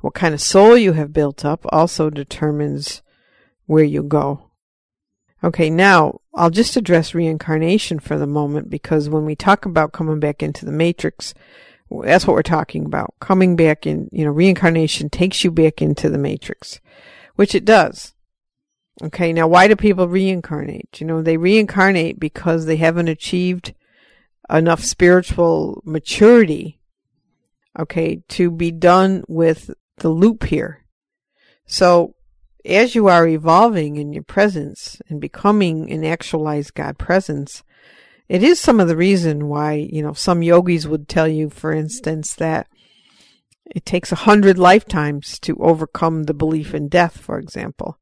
what 0.00 0.12
kind 0.12 0.34
of 0.34 0.40
soul 0.40 0.76
you 0.76 0.92
have 0.92 1.14
built 1.14 1.46
up 1.46 1.64
also 1.70 2.10
determines 2.10 3.00
where 3.64 3.84
you 3.84 4.02
go. 4.02 4.50
Okay, 5.42 5.70
now 5.70 6.20
I'll 6.34 6.50
just 6.50 6.76
address 6.76 7.14
reincarnation 7.14 8.00
for 8.00 8.18
the 8.18 8.26
moment 8.26 8.68
because 8.68 9.08
when 9.08 9.24
we 9.24 9.34
talk 9.34 9.64
about 9.64 9.92
coming 9.92 10.20
back 10.20 10.42
into 10.42 10.66
the 10.66 10.72
matrix, 10.72 11.32
that's 12.02 12.26
what 12.26 12.34
we're 12.34 12.42
talking 12.42 12.84
about. 12.84 13.14
Coming 13.20 13.56
back 13.56 13.86
in, 13.86 14.08
you 14.12 14.24
know, 14.24 14.30
reincarnation 14.30 15.10
takes 15.10 15.44
you 15.44 15.50
back 15.50 15.82
into 15.82 16.08
the 16.08 16.18
matrix, 16.18 16.80
which 17.36 17.54
it 17.54 17.64
does. 17.64 18.14
Okay, 19.02 19.32
now 19.32 19.48
why 19.48 19.66
do 19.66 19.76
people 19.76 20.08
reincarnate? 20.08 21.00
You 21.00 21.06
know, 21.06 21.22
they 21.22 21.36
reincarnate 21.36 22.20
because 22.20 22.66
they 22.66 22.76
haven't 22.76 23.08
achieved 23.08 23.74
enough 24.48 24.82
spiritual 24.84 25.82
maturity, 25.84 26.80
okay, 27.78 28.22
to 28.28 28.50
be 28.50 28.70
done 28.70 29.24
with 29.26 29.70
the 29.98 30.10
loop 30.10 30.44
here. 30.44 30.84
So 31.66 32.14
as 32.64 32.94
you 32.94 33.08
are 33.08 33.26
evolving 33.26 33.96
in 33.96 34.12
your 34.12 34.22
presence 34.22 35.00
and 35.08 35.20
becoming 35.20 35.90
an 35.90 36.04
actualized 36.04 36.74
God 36.74 36.98
presence, 36.98 37.62
it 38.28 38.42
is 38.42 38.58
some 38.58 38.80
of 38.80 38.88
the 38.88 38.96
reason 38.96 39.48
why, 39.48 39.74
you 39.74 40.02
know, 40.02 40.14
some 40.14 40.42
yogis 40.42 40.86
would 40.86 41.08
tell 41.08 41.28
you, 41.28 41.50
for 41.50 41.72
instance, 41.72 42.34
that 42.34 42.66
it 43.66 43.84
takes 43.84 44.12
a 44.12 44.16
hundred 44.16 44.58
lifetimes 44.58 45.38
to 45.40 45.56
overcome 45.58 46.24
the 46.24 46.34
belief 46.34 46.74
in 46.74 46.88
death, 46.88 47.18
for 47.18 47.38
example. 47.38 47.98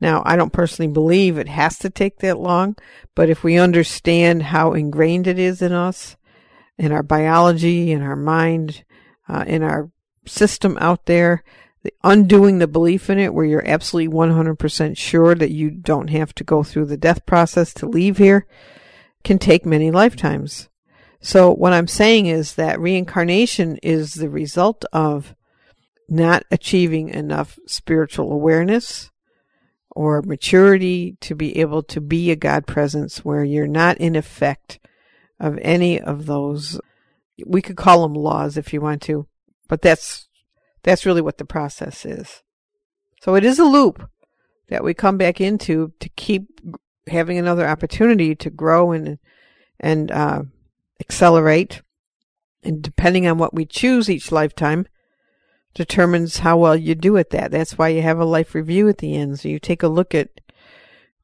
Now, 0.00 0.22
I 0.26 0.36
don't 0.36 0.52
personally 0.52 0.92
believe 0.92 1.38
it 1.38 1.48
has 1.48 1.78
to 1.78 1.90
take 1.90 2.18
that 2.18 2.38
long, 2.38 2.76
but 3.14 3.30
if 3.30 3.44
we 3.44 3.56
understand 3.56 4.42
how 4.42 4.72
ingrained 4.72 5.26
it 5.26 5.38
is 5.38 5.62
in 5.62 5.72
us, 5.72 6.16
in 6.76 6.92
our 6.92 7.02
biology, 7.02 7.92
in 7.92 8.02
our 8.02 8.16
mind, 8.16 8.84
uh, 9.28 9.44
in 9.46 9.62
our 9.62 9.90
system 10.26 10.76
out 10.80 11.06
there, 11.06 11.44
the 11.82 11.92
undoing 12.02 12.58
the 12.58 12.66
belief 12.66 13.08
in 13.10 13.18
it 13.18 13.32
where 13.32 13.44
you're 13.44 13.66
absolutely 13.66 14.12
100% 14.12 14.96
sure 14.96 15.34
that 15.34 15.50
you 15.50 15.70
don't 15.70 16.10
have 16.10 16.34
to 16.34 16.44
go 16.44 16.62
through 16.62 16.86
the 16.86 16.96
death 16.96 17.24
process 17.26 17.72
to 17.74 17.86
leave 17.86 18.18
here 18.18 18.46
can 19.24 19.38
take 19.38 19.64
many 19.64 19.90
lifetimes. 19.90 20.68
So 21.20 21.52
what 21.52 21.72
I'm 21.72 21.86
saying 21.86 22.26
is 22.26 22.56
that 22.56 22.80
reincarnation 22.80 23.78
is 23.82 24.14
the 24.14 24.28
result 24.28 24.84
of 24.92 25.34
not 26.08 26.44
achieving 26.50 27.08
enough 27.10 27.58
spiritual 27.66 28.32
awareness 28.32 29.10
or 29.90 30.22
maturity 30.22 31.16
to 31.20 31.34
be 31.34 31.58
able 31.58 31.82
to 31.84 32.00
be 32.00 32.30
a 32.30 32.36
God 32.36 32.66
presence 32.66 33.24
where 33.24 33.44
you're 33.44 33.66
not 33.66 33.98
in 33.98 34.16
effect 34.16 34.80
of 35.38 35.58
any 35.62 36.00
of 36.00 36.26
those. 36.26 36.80
We 37.46 37.62
could 37.62 37.76
call 37.76 38.02
them 38.02 38.14
laws 38.14 38.56
if 38.56 38.72
you 38.72 38.80
want 38.80 39.02
to, 39.02 39.26
but 39.68 39.80
that's, 39.80 40.28
that's 40.82 41.06
really 41.06 41.22
what 41.22 41.38
the 41.38 41.44
process 41.44 42.04
is. 42.04 42.42
So 43.20 43.36
it 43.36 43.44
is 43.44 43.58
a 43.58 43.64
loop 43.64 44.08
that 44.68 44.82
we 44.82 44.94
come 44.94 45.18
back 45.18 45.40
into 45.40 45.92
to 46.00 46.08
keep 46.10 46.48
having 47.08 47.38
another 47.38 47.66
opportunity 47.66 48.34
to 48.36 48.50
grow 48.50 48.92
and, 48.92 49.18
and, 49.80 50.10
uh, 50.10 50.42
accelerate. 51.00 51.82
And 52.62 52.82
depending 52.82 53.26
on 53.26 53.38
what 53.38 53.54
we 53.54 53.66
choose 53.66 54.08
each 54.08 54.30
lifetime, 54.30 54.86
determines 55.74 56.38
how 56.38 56.58
well 56.58 56.76
you 56.76 56.94
do 56.94 57.16
at 57.16 57.30
that. 57.30 57.50
That's 57.50 57.78
why 57.78 57.88
you 57.88 58.02
have 58.02 58.18
a 58.18 58.24
life 58.24 58.54
review 58.54 58.88
at 58.88 58.98
the 58.98 59.16
end. 59.16 59.40
So 59.40 59.48
you 59.48 59.58
take 59.58 59.82
a 59.82 59.88
look 59.88 60.14
at 60.14 60.28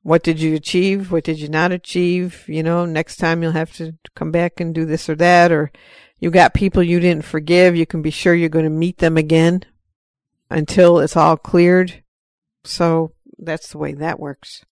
what 0.03 0.23
did 0.23 0.41
you 0.41 0.55
achieve, 0.55 1.13
what 1.13 1.25
did 1.25 1.39
you 1.39 1.49
not 1.49 1.71
achieve. 1.71 2.45
You 2.49 2.63
know, 2.63 2.87
next 2.87 3.17
time 3.17 3.43
you'll 3.43 3.53
have 3.53 3.75
to 3.75 3.95
come 4.15 4.31
back 4.31 4.61
and 4.61 4.75
do 4.75 4.85
this 4.85 5.09
or 5.09 5.15
that, 5.17 5.53
or 5.53 5.71
you 6.19 6.31
got 6.31 6.55
people 6.55 6.83
you 6.83 6.99
didn't 6.99 7.25
forgive. 7.25 7.77
You 7.77 7.87
can 7.87 8.03
be 8.03 8.11
sure 8.11 8.35
you're 8.35 8.49
going 8.49 8.65
to 8.65 8.71
meet 8.71 8.99
them 8.99 9.17
again 9.17 9.65
until 10.51 10.99
it's 10.99 11.17
all 11.17 11.37
cleared. 11.37 12.03
So 12.65 13.13
that's 13.39 13.69
the 13.69 13.79
way 13.79 13.93
that 13.95 14.19
works. 14.19 14.65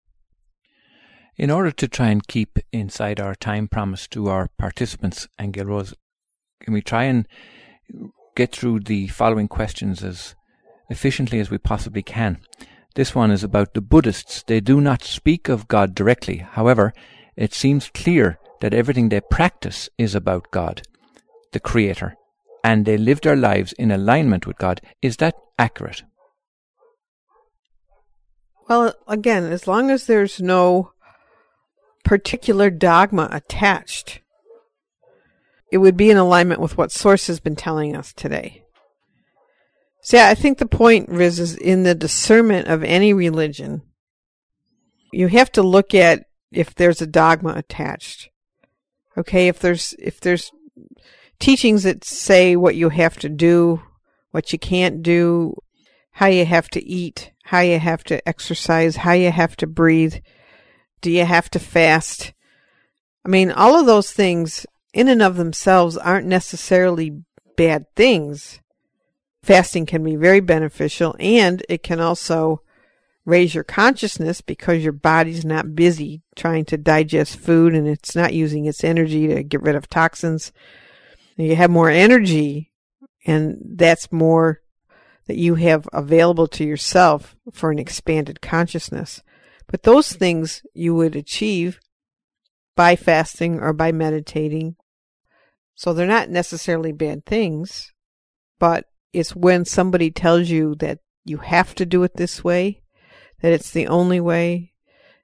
In 1.36 1.50
order 1.50 1.70
to 1.70 1.88
try 1.88 2.08
and 2.08 2.26
keep 2.26 2.58
inside 2.72 3.20
our 3.20 3.34
time 3.34 3.68
promised 3.68 4.10
to 4.12 4.28
our 4.28 4.48
participants, 4.56 5.28
Angel 5.38 5.66
Rose, 5.66 5.94
can 6.62 6.72
we 6.72 6.80
try 6.80 7.04
and 7.04 7.28
get 8.34 8.52
through 8.52 8.80
the 8.80 9.08
following 9.08 9.48
questions 9.48 10.04
as 10.04 10.34
efficiently 10.88 11.40
as 11.40 11.50
we 11.50 11.58
possibly 11.58 12.02
can. 12.02 12.38
This 12.94 13.14
one 13.14 13.30
is 13.30 13.42
about 13.42 13.74
the 13.74 13.80
Buddhists. 13.80 14.42
They 14.46 14.60
do 14.60 14.80
not 14.80 15.02
speak 15.02 15.48
of 15.48 15.68
God 15.68 15.94
directly. 15.94 16.38
However, 16.38 16.92
it 17.36 17.52
seems 17.52 17.90
clear 17.92 18.38
that 18.60 18.72
everything 18.72 19.08
they 19.08 19.20
practice 19.20 19.88
is 19.98 20.14
about 20.14 20.50
God, 20.50 20.82
the 21.52 21.60
Creator, 21.60 22.14
and 22.64 22.84
they 22.84 22.96
live 22.96 23.20
their 23.20 23.36
lives 23.36 23.72
in 23.74 23.90
alignment 23.90 24.46
with 24.46 24.56
God. 24.58 24.80
Is 25.02 25.16
that 25.18 25.34
accurate? 25.58 26.04
Well, 28.68 28.94
again, 29.06 29.44
as 29.44 29.66
long 29.66 29.90
as 29.90 30.06
there's 30.06 30.40
no 30.40 30.92
particular 32.06 32.70
dogma 32.70 33.28
attached 33.32 34.20
it 35.70 35.78
would 35.78 35.96
be 35.96 36.10
in 36.10 36.16
alignment 36.16 36.60
with 36.60 36.78
what 36.78 36.92
Source 36.92 37.26
has 37.26 37.40
been 37.40 37.56
telling 37.56 37.96
us 37.96 38.12
today. 38.12 38.62
So, 40.02 40.16
yeah, 40.16 40.28
I 40.28 40.34
think 40.34 40.58
the 40.58 40.66
point, 40.66 41.08
Riz, 41.08 41.40
is 41.40 41.56
in 41.56 41.82
the 41.82 41.94
discernment 41.94 42.68
of 42.68 42.84
any 42.84 43.12
religion. 43.12 43.82
You 45.12 45.26
have 45.28 45.50
to 45.52 45.62
look 45.62 45.94
at 45.94 46.26
if 46.52 46.74
there's 46.74 47.02
a 47.02 47.06
dogma 47.06 47.54
attached. 47.56 48.28
Okay, 49.18 49.48
if 49.48 49.58
there's 49.58 49.94
if 49.98 50.20
there's 50.20 50.52
teachings 51.40 51.82
that 51.82 52.04
say 52.04 52.54
what 52.54 52.76
you 52.76 52.90
have 52.90 53.18
to 53.18 53.28
do, 53.28 53.82
what 54.30 54.52
you 54.52 54.58
can't 54.58 55.02
do, 55.02 55.56
how 56.12 56.26
you 56.26 56.44
have 56.44 56.68
to 56.68 56.84
eat, 56.84 57.32
how 57.44 57.60
you 57.60 57.78
have 57.78 58.04
to 58.04 58.26
exercise, 58.28 58.96
how 58.96 59.12
you 59.12 59.32
have 59.32 59.56
to 59.56 59.66
breathe, 59.66 60.16
do 61.00 61.10
you 61.10 61.24
have 61.24 61.50
to 61.50 61.58
fast? 61.58 62.32
I 63.24 63.28
mean, 63.28 63.50
all 63.50 63.78
of 63.78 63.86
those 63.86 64.12
things 64.12 64.66
in 64.92 65.08
and 65.08 65.22
of 65.22 65.36
themselves 65.36 65.96
aren't 65.96 66.26
necessarily 66.26 67.22
bad 67.56 67.86
things. 67.94 68.60
Fasting 69.42 69.86
can 69.86 70.02
be 70.02 70.16
very 70.16 70.40
beneficial 70.40 71.14
and 71.18 71.64
it 71.68 71.82
can 71.82 72.00
also 72.00 72.62
raise 73.24 73.54
your 73.54 73.64
consciousness 73.64 74.40
because 74.40 74.82
your 74.82 74.92
body's 74.92 75.44
not 75.44 75.74
busy 75.74 76.22
trying 76.36 76.64
to 76.64 76.76
digest 76.76 77.36
food 77.36 77.74
and 77.74 77.86
it's 77.86 78.14
not 78.14 78.32
using 78.32 78.64
its 78.64 78.84
energy 78.84 79.26
to 79.26 79.42
get 79.42 79.62
rid 79.62 79.74
of 79.74 79.88
toxins. 79.88 80.52
You 81.36 81.56
have 81.56 81.70
more 81.70 81.90
energy 81.90 82.70
and 83.26 83.58
that's 83.62 84.10
more 84.12 84.62
that 85.26 85.36
you 85.36 85.56
have 85.56 85.88
available 85.92 86.46
to 86.46 86.64
yourself 86.64 87.36
for 87.52 87.70
an 87.70 87.78
expanded 87.78 88.40
consciousness. 88.40 89.22
But 89.76 89.82
those 89.82 90.10
things 90.10 90.62
you 90.72 90.94
would 90.94 91.14
achieve 91.14 91.80
by 92.76 92.96
fasting 92.96 93.60
or 93.60 93.74
by 93.74 93.92
meditating 93.92 94.76
so 95.74 95.92
they're 95.92 96.06
not 96.06 96.30
necessarily 96.30 96.92
bad 96.92 97.26
things, 97.26 97.92
but 98.58 98.86
it's 99.12 99.36
when 99.36 99.66
somebody 99.66 100.10
tells 100.10 100.48
you 100.48 100.76
that 100.76 101.00
you 101.26 101.36
have 101.36 101.74
to 101.74 101.84
do 101.84 102.02
it 102.04 102.16
this 102.16 102.42
way, 102.42 102.80
that 103.42 103.52
it's 103.52 103.70
the 103.70 103.86
only 103.86 104.18
way, 104.18 104.72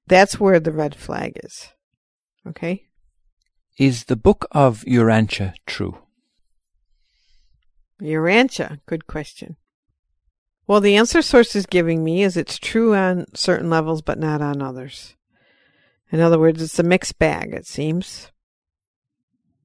that's 0.07 0.39
where 0.39 0.61
the 0.61 0.71
red 0.71 0.95
flag 0.95 1.41
is. 1.43 1.69
Okay? 2.47 2.89
Is 3.79 4.05
the 4.05 4.17
book 4.17 4.47
of 4.51 4.85
Urantia 4.85 5.55
true? 5.67 5.97
Urantia, 8.03 8.81
good 8.85 9.07
question. 9.07 9.57
Well, 10.67 10.81
the 10.81 10.97
answer 10.97 11.23
source 11.23 11.57
is 11.57 11.67
giving 11.67 12.05
me 12.05 12.23
is 12.23 12.37
it's 12.37 12.59
true 12.59 12.95
on 12.95 13.27
certain 13.35 13.69
levels, 13.69 14.01
but 14.03 14.19
not 14.19 14.41
on 14.41 14.63
others. 14.63 15.17
In 16.11 16.21
other 16.21 16.39
words, 16.39 16.63
it's 16.63 16.79
a 16.79 16.85
mixed 16.85 17.19
bag, 17.19 17.53
it 17.53 17.67
seems 17.67 18.33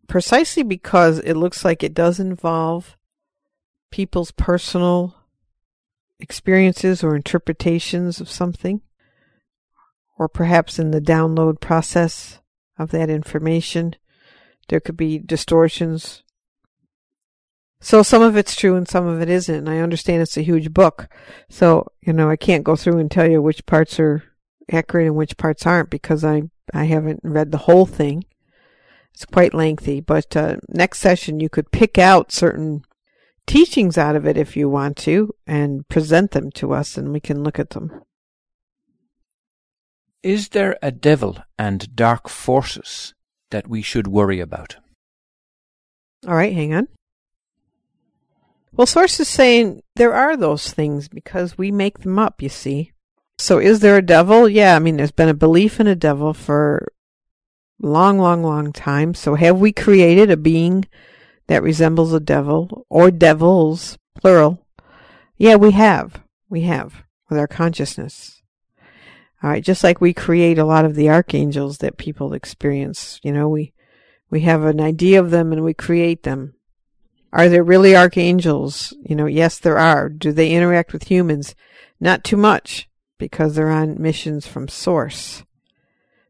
precisely 0.07 0.63
because 0.63 1.19
it 1.19 1.35
looks 1.35 1.63
like 1.63 1.83
it 1.83 1.93
does 1.93 2.19
involve 2.19 2.97
people's 3.91 4.31
personal 4.31 5.15
experiences 6.19 7.03
or 7.03 7.15
interpretations 7.15 8.19
of 8.19 8.29
something, 8.29 8.81
or 10.17 10.27
perhaps 10.27 10.79
in 10.79 10.91
the 10.91 11.01
download 11.01 11.59
process 11.59 12.39
of 12.79 12.91
that 12.91 13.09
information, 13.09 13.95
there 14.69 14.79
could 14.79 14.97
be 14.97 15.19
distortions. 15.19 16.23
So 17.79 18.01
some 18.01 18.21
of 18.21 18.35
it's 18.35 18.55
true 18.55 18.75
and 18.75 18.87
some 18.87 19.07
of 19.07 19.21
it 19.21 19.29
isn't. 19.29 19.55
And 19.55 19.69
I 19.69 19.79
understand 19.79 20.21
it's 20.21 20.37
a 20.37 20.41
huge 20.41 20.73
book. 20.73 21.09
So, 21.49 21.87
you 22.01 22.13
know, 22.13 22.29
I 22.29 22.35
can't 22.35 22.63
go 22.63 22.75
through 22.75 22.97
and 22.97 23.09
tell 23.09 23.29
you 23.29 23.41
which 23.41 23.65
parts 23.65 23.99
are 23.99 24.23
accurate 24.71 25.07
and 25.07 25.15
which 25.15 25.37
parts 25.37 25.65
aren't 25.65 25.89
because 25.89 26.23
I, 26.23 26.43
I 26.73 26.85
haven't 26.85 27.21
read 27.23 27.51
the 27.51 27.59
whole 27.59 27.85
thing. 27.85 28.25
It's 29.13 29.25
quite 29.25 29.53
lengthy, 29.53 29.99
but 29.99 30.35
uh, 30.35 30.57
next 30.69 30.99
session 30.99 31.39
you 31.39 31.49
could 31.49 31.71
pick 31.71 31.97
out 31.97 32.31
certain 32.31 32.83
teachings 33.47 33.97
out 33.97 34.15
of 34.15 34.27
it 34.27 34.37
if 34.37 34.55
you 34.55 34.69
want 34.69 34.97
to 34.97 35.33
and 35.47 35.87
present 35.87 36.31
them 36.31 36.51
to 36.51 36.73
us 36.73 36.97
and 36.97 37.11
we 37.11 37.19
can 37.19 37.43
look 37.43 37.57
at 37.57 37.71
them. 37.71 38.01
Is 40.21 40.49
there 40.49 40.77
a 40.81 40.91
devil 40.91 41.37
and 41.57 41.95
dark 41.95 42.27
forces 42.27 43.13
that 43.49 43.67
we 43.67 43.81
should 43.81 44.07
worry 44.07 44.39
about? 44.39 44.77
All 46.27 46.35
right, 46.35 46.53
hang 46.53 46.73
on. 46.73 46.87
Well, 48.77 48.85
sources 48.85 49.27
saying 49.27 49.81
there 49.95 50.13
are 50.13 50.37
those 50.37 50.71
things 50.71 51.07
because 51.07 51.57
we 51.57 51.71
make 51.71 51.99
them 51.99 52.19
up, 52.19 52.43
you 52.43 52.49
see. 52.49 52.91
So 53.39 53.57
is 53.57 53.79
there 53.79 53.97
a 53.97 54.03
devil? 54.03 54.47
Yeah, 54.47 54.75
I 54.75 54.79
mean, 54.79 54.97
there's 54.97 55.09
been 55.09 55.29
a 55.29 55.33
belief 55.33 55.79
in 55.79 55.87
a 55.87 55.95
devil 55.95 56.31
for 56.31 56.87
long, 57.81 58.19
long, 58.19 58.43
long 58.43 58.71
time. 58.71 59.15
So 59.15 59.33
have 59.33 59.59
we 59.59 59.71
created 59.71 60.29
a 60.29 60.37
being 60.37 60.85
that 61.47 61.63
resembles 61.63 62.13
a 62.13 62.19
devil 62.19 62.85
or 62.87 63.09
devils, 63.09 63.97
plural? 64.15 64.63
Yeah, 65.37 65.55
we 65.55 65.71
have. 65.71 66.21
We 66.47 66.61
have 66.61 67.03
with 67.31 67.39
our 67.39 67.47
consciousness. 67.47 68.43
All 69.41 69.49
right, 69.49 69.63
just 69.63 69.83
like 69.83 70.01
we 70.01 70.13
create 70.13 70.59
a 70.59 70.65
lot 70.65 70.85
of 70.85 70.93
the 70.93 71.09
archangels 71.09 71.79
that 71.79 71.97
people 71.97 72.33
experience, 72.33 73.19
you 73.23 73.31
know, 73.31 73.49
we 73.49 73.73
we 74.29 74.41
have 74.41 74.63
an 74.63 74.81
idea 74.81 75.19
of 75.19 75.31
them 75.31 75.51
and 75.51 75.63
we 75.63 75.73
create 75.73 76.23
them. 76.23 76.53
Are 77.33 77.49
there 77.49 77.63
really 77.63 77.95
archangels? 77.95 78.93
You 79.01 79.15
know, 79.15 79.25
yes, 79.25 79.59
there 79.59 79.77
are. 79.77 80.09
Do 80.09 80.31
they 80.31 80.51
interact 80.51 80.93
with 80.93 81.03
humans? 81.03 81.55
Not 81.99 82.23
too 82.23 82.37
much 82.37 82.89
because 83.17 83.55
they're 83.55 83.69
on 83.69 84.01
missions 84.01 84.47
from 84.47 84.67
source. 84.67 85.43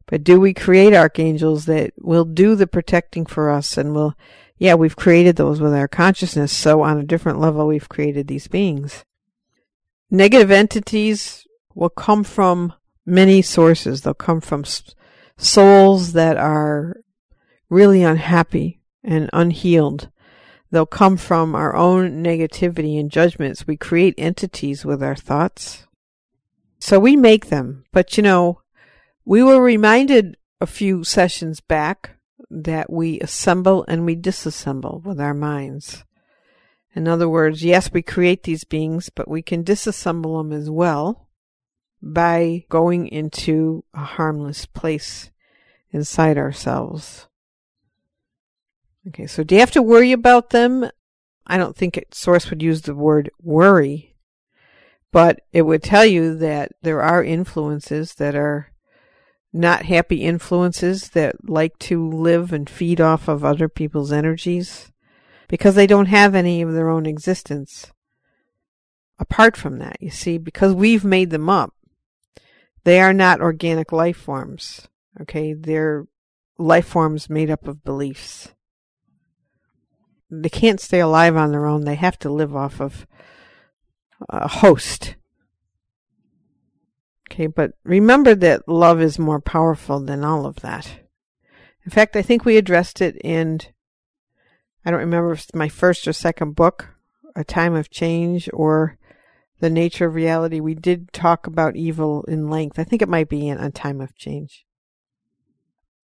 But 0.06 0.24
do 0.24 0.40
we 0.40 0.54
create 0.54 0.94
archangels 0.94 1.66
that 1.66 1.92
will 1.98 2.24
do 2.24 2.54
the 2.54 2.66
protecting 2.66 3.26
for 3.26 3.50
us 3.50 3.76
and 3.76 3.94
will, 3.94 4.14
yeah, 4.56 4.74
we've 4.74 4.96
created 4.96 5.36
those 5.36 5.60
with 5.60 5.74
our 5.74 5.88
consciousness. 5.88 6.52
So 6.52 6.82
on 6.82 6.98
a 6.98 7.04
different 7.04 7.40
level, 7.40 7.66
we've 7.66 7.88
created 7.88 8.26
these 8.26 8.48
beings. 8.48 9.04
Negative 10.10 10.50
entities 10.50 11.46
will 11.74 11.90
come 11.90 12.24
from 12.24 12.72
many 13.04 13.42
sources. 13.42 14.00
They'll 14.00 14.14
come 14.14 14.40
from 14.40 14.64
souls 15.36 16.14
that 16.14 16.38
are 16.38 16.96
really 17.68 18.02
unhappy 18.02 18.80
and 19.04 19.28
unhealed. 19.34 20.08
They'll 20.70 20.86
come 20.86 21.16
from 21.16 21.54
our 21.54 21.74
own 21.74 22.22
negativity 22.22 23.00
and 23.00 23.10
judgments. 23.10 23.66
We 23.66 23.76
create 23.76 24.14
entities 24.18 24.84
with 24.84 25.02
our 25.02 25.16
thoughts. 25.16 25.86
So 26.78 27.00
we 27.00 27.16
make 27.16 27.46
them. 27.46 27.84
But 27.92 28.16
you 28.16 28.22
know, 28.22 28.60
we 29.24 29.42
were 29.42 29.62
reminded 29.62 30.36
a 30.60 30.66
few 30.66 31.04
sessions 31.04 31.60
back 31.60 32.16
that 32.50 32.90
we 32.92 33.20
assemble 33.20 33.84
and 33.88 34.04
we 34.04 34.16
disassemble 34.16 35.02
with 35.04 35.20
our 35.20 35.34
minds. 35.34 36.04
In 36.94 37.06
other 37.06 37.28
words, 37.28 37.62
yes, 37.62 37.92
we 37.92 38.02
create 38.02 38.42
these 38.42 38.64
beings, 38.64 39.10
but 39.10 39.28
we 39.28 39.42
can 39.42 39.64
disassemble 39.64 40.40
them 40.40 40.52
as 40.52 40.70
well 40.70 41.28
by 42.02 42.64
going 42.68 43.08
into 43.08 43.84
a 43.94 44.00
harmless 44.00 44.66
place 44.66 45.30
inside 45.90 46.38
ourselves. 46.38 47.27
Okay, 49.06 49.26
so 49.26 49.44
do 49.44 49.54
you 49.54 49.60
have 49.60 49.70
to 49.72 49.82
worry 49.82 50.12
about 50.12 50.50
them? 50.50 50.90
I 51.46 51.56
don't 51.56 51.76
think 51.76 51.96
it, 51.96 52.14
Source 52.14 52.50
would 52.50 52.62
use 52.62 52.82
the 52.82 52.94
word 52.94 53.30
worry, 53.40 54.14
but 55.12 55.40
it 55.52 55.62
would 55.62 55.82
tell 55.82 56.04
you 56.04 56.36
that 56.36 56.72
there 56.82 57.00
are 57.00 57.22
influences 57.24 58.14
that 58.14 58.34
are 58.34 58.72
not 59.52 59.86
happy 59.86 60.24
influences 60.24 61.10
that 61.10 61.48
like 61.48 61.78
to 61.78 62.06
live 62.08 62.52
and 62.52 62.68
feed 62.68 63.00
off 63.00 63.28
of 63.28 63.44
other 63.44 63.68
people's 63.68 64.12
energies 64.12 64.92
because 65.48 65.74
they 65.74 65.86
don't 65.86 66.06
have 66.06 66.34
any 66.34 66.60
of 66.60 66.74
their 66.74 66.90
own 66.90 67.06
existence 67.06 67.90
apart 69.18 69.56
from 69.56 69.78
that. 69.78 69.96
You 70.00 70.10
see, 70.10 70.36
because 70.38 70.74
we've 70.74 71.04
made 71.04 71.30
them 71.30 71.48
up, 71.48 71.72
they 72.84 73.00
are 73.00 73.14
not 73.14 73.40
organic 73.40 73.90
life 73.90 74.16
forms. 74.16 74.86
Okay, 75.20 75.54
they're 75.54 76.06
life 76.58 76.86
forms 76.86 77.30
made 77.30 77.50
up 77.50 77.66
of 77.66 77.84
beliefs. 77.84 78.54
They 80.30 80.48
can't 80.50 80.80
stay 80.80 81.00
alive 81.00 81.36
on 81.36 81.52
their 81.52 81.66
own. 81.66 81.84
They 81.84 81.94
have 81.94 82.18
to 82.20 82.30
live 82.30 82.54
off 82.54 82.80
of 82.80 83.06
a 84.28 84.48
host. 84.48 85.14
Okay, 87.30 87.46
but 87.46 87.72
remember 87.84 88.34
that 88.34 88.68
love 88.68 89.00
is 89.00 89.18
more 89.18 89.40
powerful 89.40 90.00
than 90.00 90.24
all 90.24 90.46
of 90.46 90.56
that. 90.56 91.00
In 91.84 91.90
fact, 91.90 92.16
I 92.16 92.22
think 92.22 92.44
we 92.44 92.56
addressed 92.56 93.00
it 93.00 93.16
in, 93.24 93.60
I 94.84 94.90
don't 94.90 95.00
remember 95.00 95.32
if 95.32 95.44
it's 95.44 95.54
my 95.54 95.68
first 95.68 96.06
or 96.06 96.12
second 96.12 96.56
book, 96.56 96.88
A 97.36 97.44
Time 97.44 97.74
of 97.74 97.90
Change 97.90 98.50
or 98.52 98.98
The 99.60 99.70
Nature 99.70 100.06
of 100.06 100.14
Reality. 100.14 100.60
We 100.60 100.74
did 100.74 101.12
talk 101.12 101.46
about 101.46 101.76
evil 101.76 102.24
in 102.24 102.50
length. 102.50 102.78
I 102.78 102.84
think 102.84 103.00
it 103.00 103.08
might 103.08 103.28
be 103.28 103.48
in 103.48 103.58
A 103.58 103.70
Time 103.70 104.00
of 104.00 104.14
Change. 104.16 104.66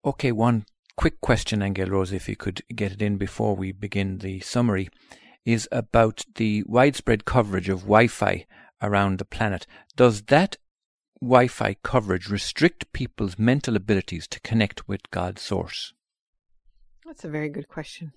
Okay, 0.05 0.33
one 0.33 0.65
quick 0.97 1.21
question, 1.21 1.63
Angel 1.63 1.89
Rose, 1.89 2.13
if 2.13 2.29
you 2.29 2.37
could 2.37 2.63
get 2.75 2.93
it 2.93 3.03
in 3.03 3.17
before 3.17 3.55
we 3.57 3.73
begin 3.73 4.19
the 4.19 4.41
summary, 4.41 4.89
is 5.45 5.69
about 5.71 6.25
the 6.35 6.63
widespread 6.67 7.25
coverage 7.25 7.69
of 7.69 7.81
Wi 7.81 8.07
Fi 8.07 8.47
around 8.83 9.19
the 9.19 9.25
planet. 9.25 9.67
Does 9.97 10.23
that 10.23 10.57
Wi 11.21 11.49
Fi 11.49 11.77
coverage 11.83 12.29
restrict 12.29 12.93
people's 12.93 13.39
mental 13.39 13.77
abilities 13.77 14.27
to 14.29 14.41
connect 14.41 14.89
with 14.89 15.11
God's 15.11 15.43
source? 15.43 15.93
That's 17.05 17.25
a 17.25 17.29
very 17.29 17.49
good 17.49 17.69
question. 17.69 18.13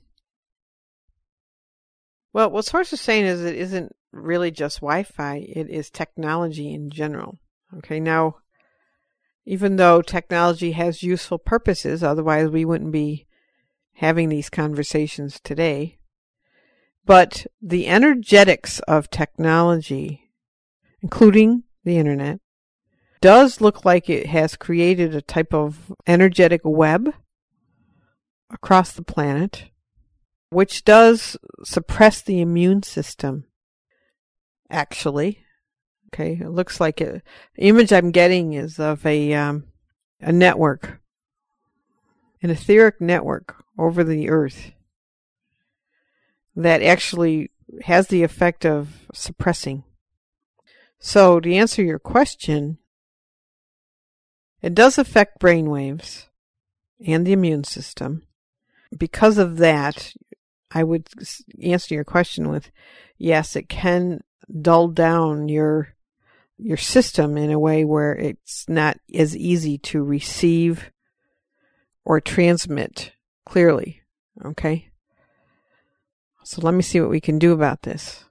Well, 2.34 2.52
what 2.52 2.66
Source 2.66 2.94
is 2.94 3.02
saying 3.02 3.26
is 3.26 3.44
it 3.44 3.56
isn't 3.56 3.96
really 4.12 4.52
just 4.52 4.82
Wi 4.82 5.04
Fi, 5.04 5.38
it 5.38 5.70
is 5.70 5.90
technology 5.90 6.74
in 6.74 6.90
general. 6.90 7.40
Okay, 7.78 8.00
now 8.00 8.36
even 9.50 9.78
though 9.78 10.02
technology 10.02 10.74
has 10.74 11.02
useful 11.02 11.38
purposes, 11.38 12.04
otherwise 12.04 12.50
we 12.50 12.66
wouldn't 12.66 12.92
be 12.92 13.26
having 13.94 14.28
these 14.28 14.50
conversations 14.50 15.40
today. 15.42 15.98
But 17.06 17.48
the 17.62 17.88
energetics 17.88 18.80
of 18.82 19.10
technology, 19.10 20.30
including 21.02 21.64
the 21.86 21.98
internet, 21.98 22.42
does 23.22 23.62
look 23.62 23.86
like 23.86 24.10
it 24.10 24.28
has 24.28 24.58
created 24.58 25.16
a 25.16 25.22
type 25.22 25.54
of 25.54 25.94
energetic 26.06 26.60
web 26.66 27.14
across 28.52 28.92
the 28.92 29.02
planet, 29.02 29.72
which 30.50 30.84
does 30.84 31.38
suppress 31.64 32.22
the 32.22 32.42
immune 32.42 32.84
system, 32.84 33.46
actually. 34.70 35.40
Okay, 36.13 36.39
it 36.41 36.50
looks 36.50 36.80
like 36.80 37.02
it. 37.02 37.22
The 37.56 37.63
image 37.63 37.91
I'm 37.91 38.12
getting 38.12 38.54
is 38.54 38.80
of 38.80 39.06
a 39.06 39.34
um, 39.34 39.65
a 40.22 40.32
network, 40.32 41.00
an 42.41 42.50
etheric 42.50 43.02
network 43.02 43.63
over 43.78 44.04
the 44.04 44.30
earth 44.30 44.72
that 46.56 46.82
actually 46.82 47.52
has 47.84 48.08
the 48.08 48.24
effect 48.24 48.65
of 48.65 49.06
suppressing. 49.13 49.84
So, 51.00 51.39
to 51.39 51.54
answer 51.54 51.84
your 51.84 52.00
question, 52.00 52.80
it 54.62 54.74
does 54.74 54.98
affect 54.98 55.39
brain 55.39 55.70
waves 55.70 56.28
and 57.06 57.26
the 57.26 57.34
immune 57.34 57.63
system. 57.63 58.24
Because 58.98 59.38
of 59.38 59.58
that, 59.58 60.13
I 60.72 60.84
would 60.84 61.08
answer 61.62 61.93
your 61.93 62.04
question 62.04 62.50
with 62.50 62.72
yes, 63.17 63.56
it 63.56 63.70
can 63.70 64.22
dull 64.62 64.88
down 64.88 65.50
your 65.50 65.93
your 66.58 66.78
system 66.78 67.38
in 67.38 67.52
a 67.52 67.60
way 67.60 67.86
where 67.86 68.13
it's 68.13 68.67
not 68.67 68.98
as 69.13 69.36
easy 69.36 69.78
to 69.78 70.04
receive 70.04 70.91
or 72.04 72.20
transmit 72.20 73.12
clearly. 73.46 74.02
Okay? 74.43 74.89
So 76.43 76.62
let 76.62 76.74
me 76.74 76.82
see 76.82 77.02
what 77.02 77.10
we 77.10 77.20
can 77.20 77.39
do 77.39 77.52
about 77.52 77.82
this. 77.82 78.24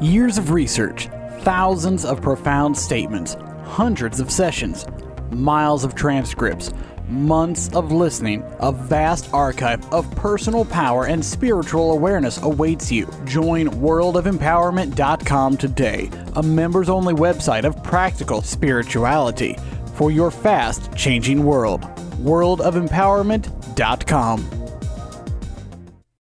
Years 0.00 0.38
of 0.38 0.52
research, 0.52 1.08
thousands 1.40 2.04
of 2.04 2.22
profound 2.22 2.76
statements, 2.78 3.36
hundreds 3.64 4.20
of 4.20 4.30
sessions, 4.30 4.86
miles 5.30 5.84
of 5.84 5.94
transcripts 5.94 6.72
months 7.12 7.68
of 7.74 7.92
listening, 7.92 8.42
a 8.58 8.72
vast 8.72 9.32
archive 9.32 9.88
of 9.92 10.10
personal 10.16 10.64
power 10.64 11.06
and 11.06 11.24
spiritual 11.24 11.92
awareness 11.92 12.42
awaits 12.42 12.90
you. 12.90 13.08
Join 13.24 13.68
worldofempowerment.com 13.68 15.56
today, 15.56 16.10
a 16.34 16.42
members 16.42 16.88
only 16.88 17.14
website 17.14 17.62
of 17.64 17.80
practical 17.84 18.42
spirituality 18.42 19.56
for 19.94 20.10
your 20.10 20.30
fast 20.30 20.94
changing 20.96 21.44
world. 21.44 21.82
worldofempowerment.com. 22.22 24.62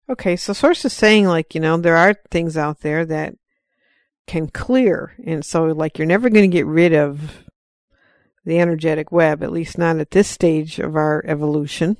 Okay, 0.09 0.35
so 0.35 0.53
Source 0.53 0.83
is 0.85 0.93
saying, 0.93 1.27
like, 1.27 1.53
you 1.53 1.61
know, 1.61 1.77
there 1.77 1.95
are 1.95 2.15
things 2.31 2.57
out 2.57 2.79
there 2.79 3.05
that 3.05 3.35
can 4.25 4.47
clear. 4.47 5.13
And 5.25 5.45
so, 5.45 5.65
like, 5.65 5.99
you're 5.99 6.07
never 6.07 6.29
going 6.29 6.49
to 6.49 6.55
get 6.55 6.65
rid 6.65 6.93
of 6.93 7.43
the 8.45 8.59
energetic 8.59 9.11
web, 9.11 9.43
at 9.43 9.51
least 9.51 9.77
not 9.77 9.97
at 9.97 10.11
this 10.11 10.27
stage 10.27 10.79
of 10.79 10.95
our 10.95 11.23
evolution. 11.25 11.97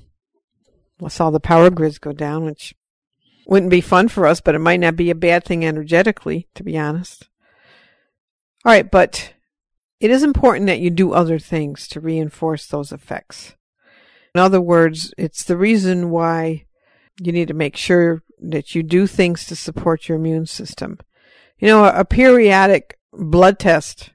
I 1.04 1.08
saw 1.08 1.30
the 1.30 1.40
power 1.40 1.70
grids 1.70 1.98
go 1.98 2.12
down, 2.12 2.46
which 2.46 2.76
wouldn't 3.46 3.72
be 3.72 3.82
fun 3.82 4.08
for 4.08 4.28
us, 4.28 4.42
but 4.42 4.56
it 4.56 4.60
might 4.60 4.80
not 4.80 4.96
be 4.96 5.10
a 5.10 5.16
bad 5.16 5.44
thing 5.44 5.66
energetically, 5.66 6.48
to 6.56 6.64
be 6.64 6.78
honest. 6.78 7.30
All 8.66 8.72
right, 8.72 8.90
but 8.90 9.34
it 10.00 10.12
is 10.12 10.24
important 10.24 10.68
that 10.68 10.80
you 10.80 10.90
do 10.90 11.14
other 11.14 11.40
things 11.40 11.88
to 11.90 12.00
reinforce 12.00 12.68
those 12.68 12.92
effects. 12.92 13.56
In 14.36 14.42
other 14.42 14.62
words, 14.62 15.14
it's 15.18 15.44
the 15.44 15.58
reason 15.58 16.10
why 16.10 16.66
you 17.20 17.32
need 17.32 17.48
to 17.48 17.54
make 17.54 17.76
sure 17.76 18.22
that 18.40 18.76
you 18.76 18.84
do 18.84 19.08
things 19.08 19.46
to 19.46 19.56
support 19.56 20.08
your 20.08 20.18
immune 20.18 20.46
system. 20.46 21.00
You 21.58 21.68
know, 21.68 21.86
a 21.86 22.06
periodic 22.06 22.98
blood 23.12 23.60
test 23.60 24.12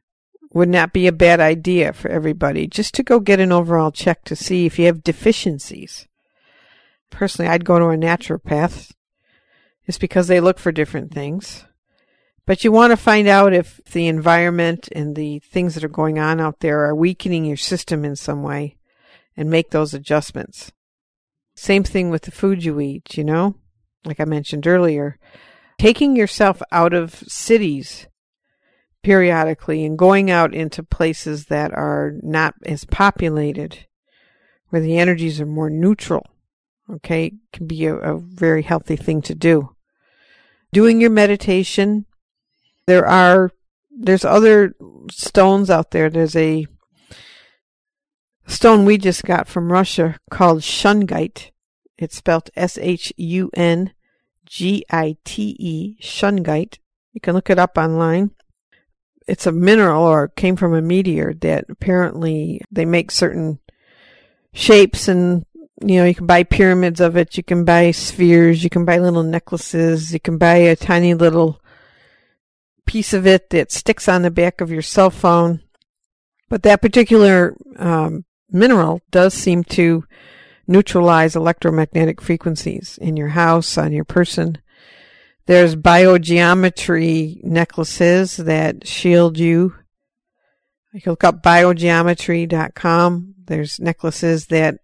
would 0.55 0.69
not 0.69 0.93
be 0.93 1.07
a 1.07 1.12
bad 1.12 1.40
idea 1.40 1.93
for 1.93 2.09
everybody 2.09 2.67
just 2.69 2.95
to 2.95 3.03
go 3.03 3.19
get 3.19 3.40
an 3.40 3.53
overall 3.53 3.90
check 3.90 4.25
to 4.25 4.37
see 4.37 4.64
if 4.64 4.79
you 4.79 4.87
have 4.87 5.03
deficiencies. 5.03 6.07
Personally, 7.11 7.51
I'd 7.51 7.64
go 7.64 7.79
to 7.79 7.87
a 7.87 7.97
naturopath 7.97 8.93
just 9.85 10.01
because 10.01 10.29
they 10.29 10.40
look 10.40 10.59
for 10.59 10.73
different 10.73 11.12
things. 11.12 11.64
But 12.47 12.62
you 12.62 12.71
want 12.71 12.93
to 12.93 12.97
find 12.97 13.27
out 13.27 13.53
if 13.53 13.81
the 13.93 14.07
environment 14.07 14.88
and 14.93 15.17
the 15.17 15.40
things 15.40 15.75
that 15.75 15.85
are 15.85 15.88
going 15.88 16.19
on 16.19 16.40
out 16.40 16.61
there 16.61 16.85
are 16.85 16.95
weakening 16.95 17.45
your 17.45 17.57
system 17.57 18.05
in 18.05 18.17
some 18.17 18.43
way 18.43 18.77
and 19.37 19.51
make 19.51 19.71
those 19.71 19.93
adjustments. 19.93 20.71
Same 21.57 21.83
thing 21.83 22.11
with 22.11 22.23
the 22.23 22.31
food 22.31 22.64
you 22.64 22.79
eat, 22.81 23.17
you 23.17 23.25
know? 23.25 23.57
Like 24.05 24.21
I 24.21 24.25
mentioned 24.25 24.67
earlier, 24.67 25.19
taking 25.79 26.14
yourself 26.14 26.62
out 26.71 26.93
of 26.93 27.14
cities 27.27 28.07
periodically 29.05 29.85
and 29.85 29.99
going 29.99 30.31
out 30.31 30.55
into 30.55 30.83
places 30.83 31.47
that 31.47 31.73
are 31.73 32.14
not 32.23 32.55
as 32.67 32.85
populated, 32.87 33.87
where 34.71 34.83
the 34.83 34.99
energies 34.99 35.40
are 35.40 35.47
more 35.47 35.71
neutral, 35.71 36.27
okay, 36.90 37.33
can 37.53 37.67
be 37.67 37.85
a, 37.87 37.95
a 37.95 38.19
very 38.19 38.62
healthy 38.62 38.97
thing 38.97 39.23
to 39.23 39.35
do. 39.35 39.77
Doing 40.73 41.01
your 41.01 41.11
meditation, 41.11 42.07
there 42.87 43.07
are, 43.07 43.51
there's 43.97 44.25
other 44.25 44.75
stones 45.11 45.71
out 45.71 45.93
there. 45.93 46.11
There's 46.11 46.35
a 46.35 46.67
stone 48.47 48.85
we 48.85 48.99
just 48.99 49.23
got 49.23 49.47
from 49.47 49.71
Russia 49.71 50.17
called 50.31 50.62
shungite. 50.62 51.51
It's 51.97 52.17
spelled 52.17 52.51
S 52.57 52.77
H 52.79 53.12
U 53.17 53.51
N 53.55 53.93
G 54.47 54.85
I 54.90 55.17
T 55.25 55.55
E, 55.61 55.97
shungite. 56.03 56.79
You 57.12 57.21
can 57.21 57.35
look 57.35 57.51
it 57.51 57.59
up 57.59 57.79
online 57.79 58.33
it's 59.26 59.46
a 59.46 59.52
mineral 59.52 60.04
or 60.04 60.28
came 60.28 60.56
from 60.56 60.74
a 60.74 60.82
meteor 60.82 61.34
that 61.34 61.66
apparently 61.68 62.60
they 62.70 62.84
make 62.84 63.10
certain 63.10 63.58
shapes 64.52 65.08
and 65.08 65.44
you 65.80 65.96
know, 65.96 66.04
you 66.04 66.14
can 66.14 66.26
buy 66.26 66.44
pyramids 66.44 67.00
of 67.00 67.16
it. 67.16 67.37
You 67.37 67.42
can 67.42 67.64
buy 67.64 67.90
spheres. 67.90 68.62
You 68.62 68.70
can 68.70 68.84
buy 68.84 68.98
little 68.98 69.22
necklaces. 69.22 70.12
You 70.12 70.20
can 70.20 70.38
buy 70.38 70.54
a 70.54 70.76
tiny 70.76 71.14
little 71.14 71.60
piece 72.87 73.12
of 73.12 73.26
it 73.26 73.50
that 73.50 73.72
sticks 73.72 74.08
on 74.08 74.22
the 74.22 74.30
back 74.30 74.60
of 74.60 74.70
your 74.70 74.82
cell 74.82 75.10
phone. 75.10 75.60
But 76.48 76.62
that 76.62 76.82
particular 76.82 77.56
um, 77.76 78.24
mineral 78.50 79.00
does 79.10 79.34
seem 79.34 79.64
to 79.64 80.04
neutralize 80.66 81.34
electromagnetic 81.37 82.20
frequencies 82.20 82.98
in 83.00 83.16
your 83.16 83.28
house, 83.28 83.76
on 83.76 83.92
your 83.92 84.04
person. 84.04 84.58
There's 85.46 85.76
biogeometry 85.76 87.44
necklaces 87.44 88.37
that 88.38 88.87
shield 88.87 89.38
you. 89.38 89.74
You 90.92 91.00
can 91.00 91.12
look 91.12 91.24
up 91.24 91.42
biogeometry.com. 91.42 93.35
There's 93.46 93.78
necklaces 93.78 94.46
that 94.46 94.78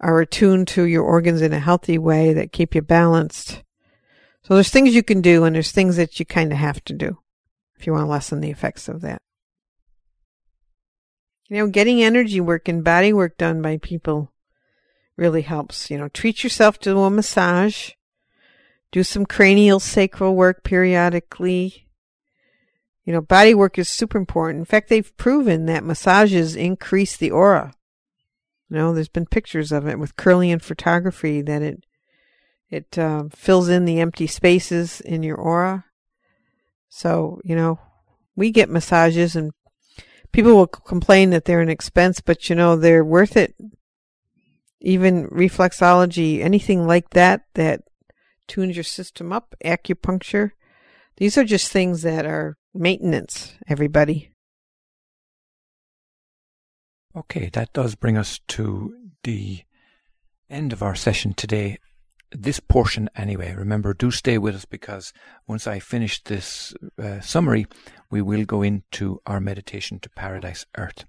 are 0.00 0.20
attuned 0.20 0.68
to 0.68 0.84
your 0.84 1.02
organs 1.02 1.40
in 1.40 1.52
a 1.52 1.58
healthy 1.58 1.98
way 1.98 2.32
that 2.34 2.52
keep 2.52 2.74
you 2.74 2.82
balanced. 2.82 3.62
So 4.42 4.54
there's 4.54 4.70
things 4.70 4.94
you 4.94 5.02
can 5.02 5.22
do 5.22 5.44
and 5.44 5.56
there's 5.56 5.72
things 5.72 5.96
that 5.96 6.20
you 6.20 6.26
kind 6.26 6.52
of 6.52 6.58
have 6.58 6.84
to 6.84 6.92
do 6.92 7.18
if 7.76 7.86
you 7.86 7.92
want 7.94 8.04
to 8.04 8.10
lessen 8.10 8.40
the 8.40 8.50
effects 8.50 8.88
of 8.88 9.00
that. 9.00 9.22
You 11.48 11.58
know, 11.58 11.66
getting 11.68 12.02
energy 12.02 12.40
work 12.40 12.68
and 12.68 12.84
body 12.84 13.12
work 13.12 13.38
done 13.38 13.60
by 13.60 13.78
people 13.78 14.32
really 15.16 15.42
helps. 15.42 15.90
You 15.90 15.98
know, 15.98 16.08
treat 16.08 16.44
yourself 16.44 16.78
to 16.80 16.98
a 16.98 17.10
massage. 17.10 17.92
Do 18.94 19.02
some 19.02 19.26
cranial 19.26 19.80
sacral 19.80 20.36
work 20.36 20.62
periodically. 20.62 21.88
You 23.04 23.12
know, 23.12 23.20
body 23.20 23.52
work 23.52 23.76
is 23.76 23.88
super 23.88 24.16
important. 24.16 24.60
In 24.60 24.64
fact, 24.64 24.88
they've 24.88 25.16
proven 25.16 25.66
that 25.66 25.82
massages 25.82 26.54
increase 26.54 27.16
the 27.16 27.32
aura. 27.32 27.74
You 28.70 28.76
know, 28.76 28.94
there's 28.94 29.08
been 29.08 29.26
pictures 29.26 29.72
of 29.72 29.88
it 29.88 29.98
with 29.98 30.14
Kirlian 30.14 30.62
photography 30.62 31.42
that 31.42 31.60
it 31.60 31.84
it 32.70 32.96
uh, 32.96 33.24
fills 33.34 33.68
in 33.68 33.84
the 33.84 33.98
empty 33.98 34.28
spaces 34.28 35.00
in 35.00 35.24
your 35.24 35.38
aura. 35.38 35.86
So, 36.88 37.40
you 37.42 37.56
know, 37.56 37.80
we 38.36 38.52
get 38.52 38.70
massages 38.70 39.34
and 39.34 39.50
people 40.30 40.54
will 40.54 40.68
complain 40.68 41.30
that 41.30 41.46
they're 41.46 41.60
an 41.60 41.68
expense, 41.68 42.20
but 42.20 42.48
you 42.48 42.54
know, 42.54 42.76
they're 42.76 43.04
worth 43.04 43.36
it. 43.36 43.56
Even 44.80 45.26
reflexology, 45.30 46.42
anything 46.42 46.86
like 46.86 47.10
that, 47.10 47.40
that 47.54 47.82
tunes 48.48 48.76
your 48.76 48.84
system 48.84 49.32
up, 49.32 49.54
acupuncture. 49.64 50.50
These 51.16 51.38
are 51.38 51.44
just 51.44 51.70
things 51.70 52.02
that 52.02 52.26
are 52.26 52.56
maintenance, 52.74 53.54
everybody. 53.68 54.32
Okay, 57.16 57.48
that 57.52 57.72
does 57.72 57.94
bring 57.94 58.16
us 58.16 58.40
to 58.48 58.94
the 59.22 59.60
end 60.50 60.72
of 60.72 60.82
our 60.82 60.94
session 60.96 61.32
today. 61.32 61.78
This 62.32 62.58
portion, 62.58 63.08
anyway. 63.14 63.54
Remember, 63.54 63.94
do 63.94 64.10
stay 64.10 64.38
with 64.38 64.56
us 64.56 64.64
because 64.64 65.12
once 65.46 65.68
I 65.68 65.78
finish 65.78 66.22
this 66.24 66.74
uh, 67.00 67.20
summary, 67.20 67.66
we 68.10 68.20
will 68.20 68.44
go 68.44 68.62
into 68.62 69.20
our 69.26 69.38
meditation 69.40 70.00
to 70.00 70.10
Paradise 70.10 70.66
Earth. 70.76 71.04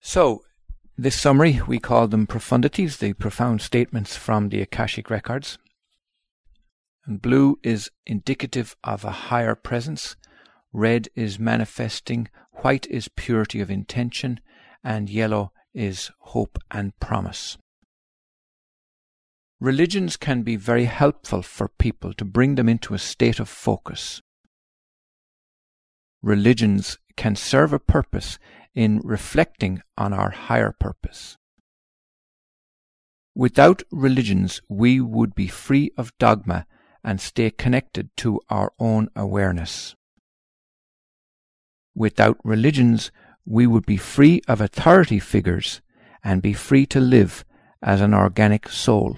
So, 0.00 0.42
this 0.98 1.18
summary, 1.18 1.60
we 1.66 1.78
call 1.78 2.08
them 2.08 2.26
profundities, 2.26 2.98
the 2.98 3.14
profound 3.14 3.62
statements 3.62 4.16
from 4.16 4.50
the 4.50 4.60
Akashic 4.60 5.08
Records. 5.08 5.56
And 7.08 7.22
blue 7.22 7.58
is 7.62 7.90
indicative 8.04 8.76
of 8.84 9.02
a 9.02 9.10
higher 9.10 9.54
presence. 9.54 10.14
Red 10.74 11.08
is 11.14 11.38
manifesting. 11.38 12.28
White 12.60 12.86
is 12.88 13.08
purity 13.08 13.62
of 13.62 13.70
intention 13.70 14.40
and 14.84 15.08
yellow 15.08 15.52
is 15.72 16.10
hope 16.18 16.58
and 16.70 16.92
promise. 17.00 17.56
Religions 19.58 20.18
can 20.18 20.42
be 20.42 20.56
very 20.56 20.84
helpful 20.84 21.40
for 21.40 21.68
people 21.68 22.12
to 22.12 22.26
bring 22.26 22.56
them 22.56 22.68
into 22.68 22.92
a 22.92 22.98
state 22.98 23.40
of 23.40 23.48
focus. 23.48 24.20
Religions 26.20 26.98
can 27.16 27.34
serve 27.34 27.72
a 27.72 27.78
purpose 27.78 28.38
in 28.74 29.00
reflecting 29.02 29.80
on 29.96 30.12
our 30.12 30.30
higher 30.30 30.76
purpose. 30.78 31.38
Without 33.34 33.82
religions, 33.90 34.60
we 34.68 35.00
would 35.00 35.34
be 35.34 35.48
free 35.48 35.90
of 35.96 36.16
dogma 36.18 36.66
and 37.04 37.20
stay 37.20 37.50
connected 37.50 38.10
to 38.18 38.40
our 38.48 38.72
own 38.78 39.08
awareness. 39.14 39.94
Without 41.94 42.38
religions, 42.44 43.10
we 43.44 43.66
would 43.66 43.86
be 43.86 43.96
free 43.96 44.40
of 44.46 44.60
authority 44.60 45.18
figures 45.18 45.80
and 46.22 46.42
be 46.42 46.52
free 46.52 46.86
to 46.86 47.00
live 47.00 47.44
as 47.82 48.00
an 48.00 48.12
organic 48.12 48.68
soul. 48.68 49.16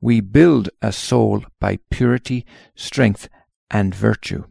We 0.00 0.20
build 0.20 0.70
a 0.80 0.92
soul 0.92 1.44
by 1.60 1.78
purity, 1.90 2.44
strength, 2.74 3.28
and 3.70 3.94
virtue. 3.94 4.44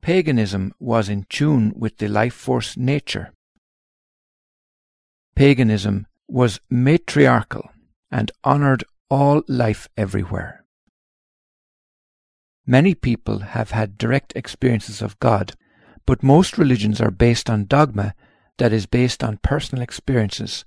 Paganism 0.00 0.72
was 0.80 1.08
in 1.08 1.26
tune 1.28 1.72
with 1.76 1.98
the 1.98 2.08
life 2.08 2.34
force 2.34 2.76
nature. 2.76 3.32
Paganism 5.36 6.06
was 6.28 6.60
matriarchal 6.68 7.70
and 8.10 8.32
honored 8.42 8.84
all 9.12 9.42
life 9.46 9.90
everywhere. 9.94 10.64
Many 12.66 12.94
people 12.94 13.40
have 13.40 13.72
had 13.72 13.98
direct 13.98 14.32
experiences 14.34 15.02
of 15.02 15.20
God, 15.20 15.52
but 16.06 16.22
most 16.22 16.56
religions 16.56 16.98
are 16.98 17.10
based 17.10 17.50
on 17.50 17.66
dogma 17.66 18.14
that 18.56 18.72
is 18.72 18.86
based 18.86 19.22
on 19.22 19.36
personal 19.42 19.82
experiences, 19.82 20.64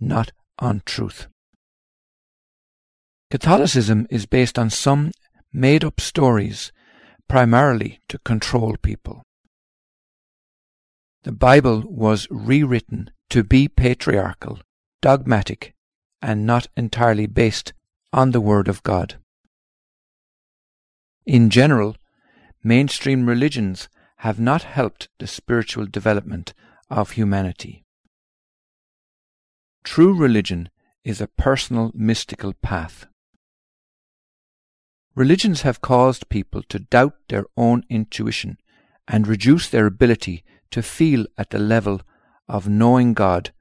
not 0.00 0.32
on 0.58 0.80
truth. 0.86 1.26
Catholicism 3.30 4.06
is 4.08 4.24
based 4.24 4.58
on 4.58 4.70
some 4.70 5.12
made 5.52 5.84
up 5.84 6.00
stories, 6.00 6.72
primarily 7.28 8.00
to 8.08 8.18
control 8.20 8.76
people. 8.80 9.22
The 11.24 11.32
Bible 11.32 11.82
was 11.84 12.26
rewritten 12.30 13.10
to 13.28 13.44
be 13.44 13.68
patriarchal, 13.68 14.60
dogmatic, 15.02 15.74
and 16.22 16.46
not 16.46 16.68
entirely 16.74 17.26
based 17.26 17.74
on 18.12 18.32
the 18.32 18.40
Word 18.40 18.68
of 18.68 18.82
God. 18.82 19.16
In 21.24 21.50
general, 21.50 21.96
mainstream 22.62 23.26
religions 23.26 23.88
have 24.18 24.38
not 24.38 24.62
helped 24.62 25.08
the 25.18 25.26
spiritual 25.26 25.86
development 25.86 26.52
of 26.90 27.12
humanity. 27.12 27.84
True 29.84 30.14
religion 30.14 30.68
is 31.04 31.20
a 31.20 31.26
personal 31.26 31.90
mystical 31.94 32.52
path. 32.52 33.06
Religions 35.14 35.62
have 35.62 35.80
caused 35.80 36.28
people 36.28 36.62
to 36.68 36.78
doubt 36.78 37.14
their 37.28 37.44
own 37.56 37.84
intuition 37.88 38.58
and 39.08 39.26
reduce 39.26 39.68
their 39.68 39.86
ability 39.86 40.44
to 40.70 40.82
feel 40.82 41.26
at 41.36 41.50
the 41.50 41.58
level 41.58 42.00
of 42.48 42.68
knowing 42.68 43.12
God 43.12 43.52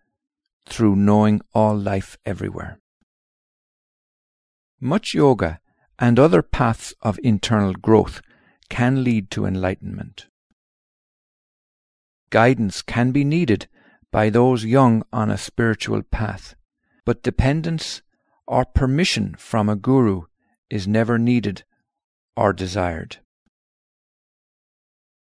through 0.66 0.96
knowing 0.96 1.42
all 1.54 1.76
life 1.76 2.18
everywhere. 2.26 2.80
Much 4.84 5.14
yoga 5.14 5.60
and 6.00 6.18
other 6.18 6.42
paths 6.42 6.96
of 7.02 7.20
internal 7.24 7.74
growth 7.74 8.20
can 8.68 9.04
lead 9.04 9.30
to 9.30 9.46
enlightenment. 9.46 10.26
Guidance 12.32 12.82
can 12.82 13.12
be 13.12 13.24
needed 13.24 13.68
by 14.12 14.32
those 14.32 14.66
young 14.66 15.04
on 15.14 15.30
a 15.30 15.38
spiritual 15.38 16.02
path, 16.02 16.56
but 17.06 17.22
dependence 17.22 18.02
or 18.48 18.66
permission 18.66 19.36
from 19.38 19.70
a 19.70 19.76
guru 19.76 20.24
is 20.70 20.88
never 20.88 21.20
needed 21.20 21.64
or 22.36 22.52
desired. 22.52 23.18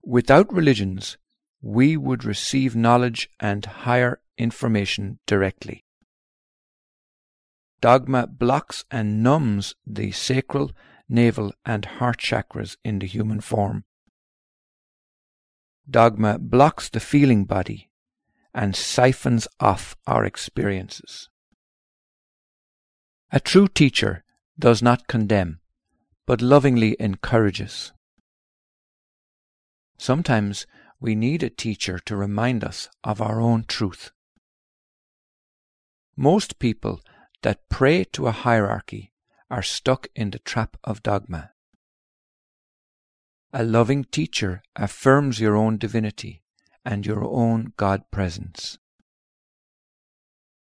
Without 0.05 0.53
religions, 0.53 1.19
we 1.61 1.97
would 1.97 2.25
receive 2.25 2.77
knowledge 2.77 3.29
and 3.41 3.65
higher 3.65 4.21
information 4.37 5.19
directly. 5.27 5.85
Dogma 7.81 8.27
blocks 8.27 8.85
and 8.91 9.23
numbs 9.23 9.75
the 9.87 10.11
sacral, 10.11 10.73
navel, 11.09 11.53
and 11.65 11.85
heart 11.85 12.19
chakras 12.19 12.77
in 12.85 12.99
the 12.99 13.07
human 13.07 13.41
form. 13.41 13.85
Dogma 15.89 16.39
blocks 16.39 16.89
the 16.89 17.01
feeling 17.01 17.45
body 17.45 17.89
and 18.53 18.75
siphons 18.75 19.47
off 19.61 19.97
our 20.07 20.25
experiences. 20.25 21.29
A 23.31 23.41
true 23.41 23.69
teacher 23.69 24.25
does 24.59 24.83
not 24.83 25.07
condemn, 25.07 25.61
but 26.27 26.43
lovingly 26.43 26.97
encourages. 26.99 27.93
Sometimes 29.99 30.67
we 31.01 31.15
need 31.15 31.43
a 31.43 31.51
teacher 31.51 31.99
to 32.01 32.17
remind 32.17 32.65
us 32.65 32.89
of 33.05 33.21
our 33.21 33.41
own 33.41 33.65
truth. 33.69 34.11
Most 36.17 36.59
people 36.59 37.01
that 37.43 37.69
pray 37.69 38.05
to 38.05 38.27
a 38.27 38.33
hierarchy 38.33 39.13
are 39.51 39.63
stuck 39.63 40.09
in 40.15 40.31
the 40.31 40.39
trap 40.39 40.77
of 40.85 41.03
dogma. 41.03 41.53
A 43.53 43.65
loving 43.65 44.05
teacher 44.05 44.63
affirms 44.77 45.41
your 45.41 45.57
own 45.57 45.79
divinity 45.79 46.43
and 46.85 47.07
your 47.07 47.25
own 47.25 47.73
God 47.77 48.03
presence. 48.11 48.79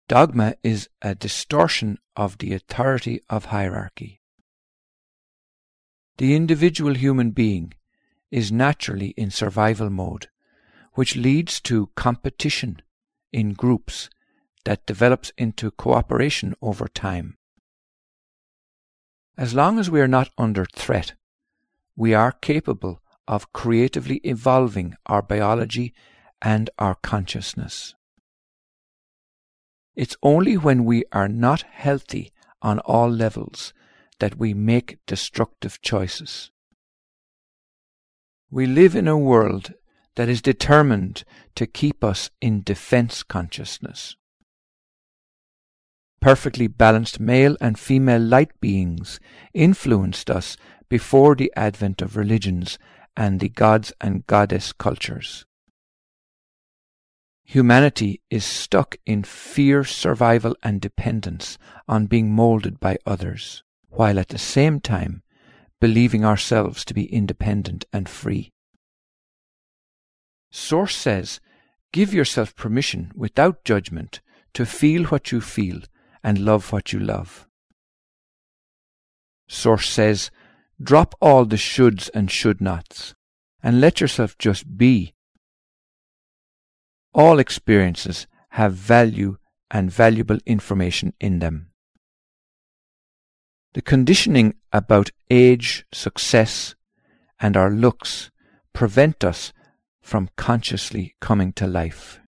Dogma 0.08 0.56
is 0.64 0.90
a 1.02 1.14
distortion 1.14 1.98
of 2.16 2.38
the 2.38 2.54
authority 2.54 3.22
of 3.30 3.46
hierarchy. 3.46 4.22
The 6.18 6.36
individual 6.36 6.96
human 6.96 7.32
being 7.32 7.74
is 8.32 8.52
naturally 8.52 9.10
in 9.10 9.32
survival 9.32 9.90
mode, 9.90 10.28
which 10.94 11.16
leads 11.16 11.62
to 11.62 11.90
competition 11.96 12.82
in 13.32 13.54
groups 13.54 14.10
that 14.66 14.86
develops 14.86 15.32
into 15.38 15.72
cooperation 15.72 16.54
over 16.62 16.88
time. 16.88 17.38
As 19.38 19.54
long 19.54 19.80
as 19.80 19.90
we 19.90 20.02
are 20.02 20.08
not 20.08 20.30
under 20.38 20.66
threat, 20.66 21.14
we 21.96 22.14
are 22.14 22.32
capable 22.32 23.02
of 23.28 23.54
creatively 23.54 24.18
evolving 24.24 24.96
our 25.06 25.22
biology 25.22 25.94
and 26.42 26.70
our 26.78 26.96
consciousness. 26.96 27.96
It's 29.96 30.18
only 30.24 30.58
when 30.58 30.86
we 30.86 31.04
are 31.12 31.28
not 31.28 31.64
healthy 31.64 32.32
on 32.62 32.80
all 32.80 33.10
levels 33.10 33.74
that 34.20 34.38
we 34.38 34.54
make 34.54 35.00
destructive 35.06 35.82
choices. 35.82 36.52
We 38.52 38.66
live 38.66 38.96
in 38.96 39.08
a 39.08 39.18
world 39.18 39.74
that 40.16 40.28
is 40.28 40.42
determined 40.42 41.24
to 41.56 41.68
keep 41.68 42.04
us 42.04 42.30
in 42.42 42.64
defense 42.64 43.24
consciousness. 43.24 44.16
Perfectly 46.22 46.68
balanced 46.68 47.20
male 47.20 47.56
and 47.62 47.80
female 47.80 48.22
light 48.22 48.52
beings 48.60 49.20
influenced 49.54 50.30
us 50.30 50.58
before 50.90 51.36
the 51.36 51.52
advent 51.56 52.02
of 52.02 52.18
religions 52.18 52.78
and 53.16 53.40
the 53.40 53.50
gods 53.50 53.94
and 54.02 54.28
goddess 54.28 54.74
cultures. 54.74 55.46
Humanity 57.44 58.22
is 58.30 58.46
stuck 58.46 58.98
in 59.06 59.24
fear, 59.24 59.84
survival, 59.84 60.56
and 60.62 60.80
dependence 60.80 61.58
on 61.88 62.06
being 62.06 62.32
molded 62.32 62.80
by 62.80 62.98
others, 63.06 63.64
while 63.88 64.20
at 64.20 64.28
the 64.28 64.38
same 64.38 64.80
time 64.80 65.24
believing 65.82 66.26
ourselves 66.26 66.84
to 66.86 66.94
be 66.94 67.06
independent 67.06 67.86
and 67.94 68.08
free. 68.08 68.52
Source 70.52 70.96
says, 70.96 71.40
give 71.92 72.14
yourself 72.14 72.56
permission 72.56 73.12
without 73.16 73.64
judgment 73.64 74.22
to 74.54 74.66
feel 74.66 75.06
what 75.06 75.32
you 75.32 75.40
feel 75.42 75.80
and 76.24 76.40
love 76.40 76.72
what 76.72 76.94
you 76.94 77.00
love. 77.00 77.48
Source 79.48 79.90
says, 79.90 80.32
drop 80.82 81.16
all 81.20 81.46
the 81.46 81.56
shoulds 81.56 82.10
and 82.14 82.30
should 82.30 82.62
nots 82.62 83.14
and 83.62 83.82
let 83.82 84.00
yourself 84.00 84.38
just 84.38 84.78
be 84.78 85.14
all 87.14 87.40
experiences 87.40 88.28
have 88.50 88.74
value 88.74 89.38
and 89.72 89.92
valuable 89.92 90.38
information 90.46 91.14
in 91.20 91.40
them. 91.40 91.72
The 93.74 93.82
conditioning 93.82 94.56
about 94.74 95.12
age, 95.30 95.86
success, 95.92 96.76
and 97.40 97.56
our 97.56 97.70
looks 97.70 98.32
prevent 98.74 99.24
us 99.24 99.54
from 100.02 100.30
consciously 100.36 101.16
coming 101.20 101.54
to 101.54 101.68
life. 101.68 102.20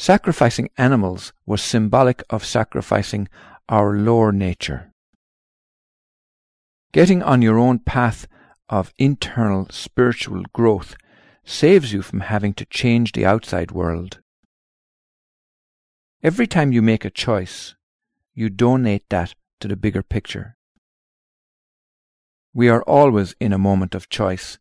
Sacrificing 0.00 0.70
animals 0.78 1.34
was 1.44 1.60
symbolic 1.60 2.22
of 2.30 2.42
sacrificing 2.42 3.28
our 3.68 3.98
lower 3.98 4.32
nature. 4.32 4.94
Getting 6.90 7.22
on 7.22 7.42
your 7.42 7.58
own 7.58 7.80
path 7.80 8.26
of 8.70 8.94
internal 8.96 9.66
spiritual 9.68 10.44
growth 10.54 10.96
saves 11.44 11.92
you 11.92 12.00
from 12.00 12.20
having 12.20 12.54
to 12.54 12.64
change 12.64 13.12
the 13.12 13.26
outside 13.26 13.72
world. 13.72 14.20
Every 16.22 16.46
time 16.46 16.72
you 16.72 16.80
make 16.80 17.04
a 17.04 17.10
choice, 17.10 17.74
you 18.32 18.48
donate 18.48 19.06
that 19.10 19.34
to 19.60 19.68
the 19.68 19.76
bigger 19.76 20.02
picture. 20.02 20.56
We 22.54 22.70
are 22.70 22.82
always 22.84 23.34
in 23.38 23.52
a 23.52 23.58
moment 23.58 23.94
of 23.94 24.08
choice, 24.08 24.58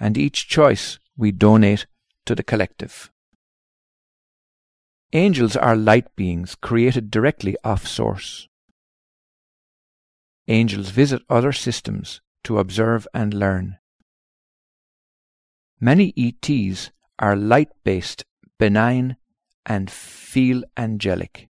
and 0.00 0.18
each 0.18 0.48
choice 0.48 0.98
we 1.16 1.30
donate 1.30 1.86
to 2.26 2.34
the 2.34 2.42
collective. 2.42 3.12
Angels 5.12 5.56
are 5.56 5.74
light 5.74 6.14
beings 6.14 6.54
created 6.54 7.10
directly 7.10 7.56
off 7.64 7.84
source. 7.84 8.46
Angels 10.46 10.90
visit 10.90 11.22
other 11.28 11.50
systems 11.50 12.20
to 12.44 12.58
observe 12.58 13.08
and 13.12 13.34
learn. 13.34 13.78
Many 15.80 16.14
ETs 16.16 16.92
are 17.18 17.34
light-based, 17.34 18.24
benign, 18.58 19.16
and 19.66 19.90
feel 19.90 20.62
angelic. 20.76 21.48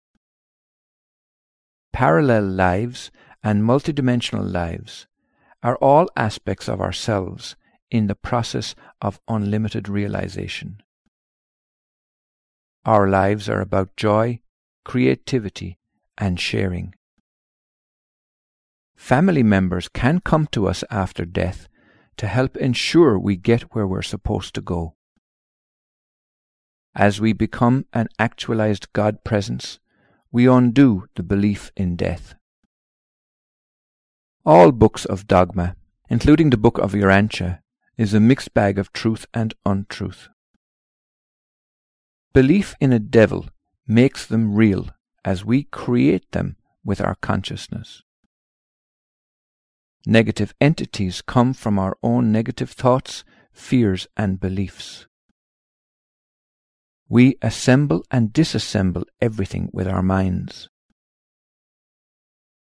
Parallel 1.94 2.44
lives 2.44 3.10
and 3.42 3.62
multidimensional 3.62 4.52
lives 4.52 5.06
are 5.62 5.76
all 5.76 6.10
aspects 6.14 6.68
of 6.68 6.82
ourselves 6.82 7.56
in 7.90 8.06
the 8.06 8.14
process 8.14 8.74
of 9.00 9.20
unlimited 9.28 9.88
realization. 9.88 10.82
Our 12.86 13.08
lives 13.08 13.48
are 13.48 13.60
about 13.60 13.96
joy, 13.96 14.38
creativity, 14.84 15.76
and 16.16 16.38
sharing. 16.38 16.94
Family 18.94 19.42
members 19.42 19.88
can 19.88 20.20
come 20.20 20.46
to 20.52 20.68
us 20.68 20.84
after 20.88 21.24
death 21.24 21.66
to 22.16 22.28
help 22.28 22.56
ensure 22.56 23.18
we 23.18 23.34
get 23.36 23.74
where 23.74 23.88
we're 23.88 24.02
supposed 24.02 24.54
to 24.54 24.60
go. 24.60 24.94
As 26.94 27.20
we 27.20 27.32
become 27.32 27.86
an 27.92 28.06
actualized 28.20 28.92
God 28.92 29.24
presence, 29.24 29.80
we 30.30 30.46
undo 30.46 31.08
the 31.16 31.24
belief 31.24 31.72
in 31.76 31.96
death. 31.96 32.36
All 34.44 34.70
books 34.70 35.04
of 35.04 35.26
dogma, 35.26 35.74
including 36.08 36.50
the 36.50 36.56
Book 36.56 36.78
of 36.78 36.92
Urantia, 36.92 37.58
is 37.98 38.14
a 38.14 38.20
mixed 38.20 38.54
bag 38.54 38.78
of 38.78 38.92
truth 38.92 39.26
and 39.34 39.54
untruth. 39.64 40.28
Belief 42.36 42.74
in 42.82 42.92
a 42.92 42.98
devil 42.98 43.46
makes 43.86 44.26
them 44.26 44.54
real 44.54 44.90
as 45.24 45.42
we 45.42 45.62
create 45.62 46.32
them 46.32 46.56
with 46.84 47.00
our 47.00 47.14
consciousness. 47.14 48.02
Negative 50.04 50.52
entities 50.60 51.22
come 51.22 51.54
from 51.54 51.78
our 51.78 51.96
own 52.02 52.30
negative 52.32 52.68
thoughts, 52.72 53.24
fears, 53.54 54.06
and 54.18 54.38
beliefs. 54.38 55.06
We 57.08 57.38
assemble 57.40 58.04
and 58.10 58.34
disassemble 58.34 59.04
everything 59.18 59.70
with 59.72 59.88
our 59.88 60.02
minds. 60.02 60.68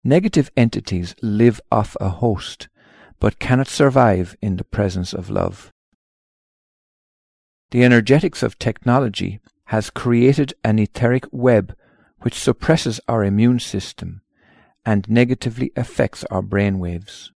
Negative 0.04 0.50
entities 0.54 1.14
live 1.22 1.62
off 1.70 1.96
a 1.98 2.10
host, 2.10 2.68
but 3.18 3.38
cannot 3.38 3.68
survive 3.68 4.36
in 4.42 4.56
the 4.56 4.64
presence 4.64 5.14
of 5.14 5.30
love. 5.30 5.72
The 7.70 7.84
energetics 7.84 8.42
of 8.42 8.58
technology 8.58 9.40
has 9.72 9.88
created 9.88 10.52
an 10.62 10.78
etheric 10.78 11.24
web 11.32 11.74
which 12.20 12.34
suppresses 12.38 13.00
our 13.08 13.24
immune 13.24 13.58
system 13.58 14.20
and 14.84 15.08
negatively 15.08 15.72
affects 15.74 16.24
our 16.24 16.42
brain 16.42 16.78
waves. 16.78 17.32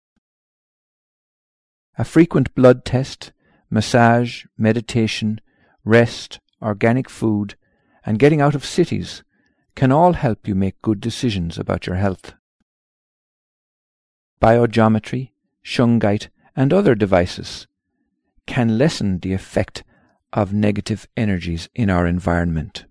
A 1.97 2.03
frequent 2.03 2.53
blood 2.57 2.85
test, 2.85 3.31
massage, 3.71 4.47
meditation, 4.59 5.41
rest, 5.85 6.41
organic 6.61 7.09
food, 7.09 7.55
and 8.05 8.19
getting 8.19 8.41
out 8.41 8.57
of 8.57 8.65
cities 8.65 9.23
can 9.77 9.93
all 9.93 10.15
help 10.15 10.49
you 10.49 10.57
make 10.57 10.83
good 10.83 11.01
decisions 11.01 11.57
about 11.57 11.87
your 11.87 11.97
health. 11.97 12.35
Biogeometry, 14.43 15.31
shungite, 15.65 16.31
and 16.57 16.73
other 16.73 16.97
devices 16.97 17.69
can 18.49 18.77
lessen 18.77 19.21
the 19.21 19.33
effect 19.33 19.85
of 20.35 20.53
negative 20.53 21.09
energies 21.17 21.69
in 21.75 21.89
our 21.89 22.07
environment. 22.07 22.85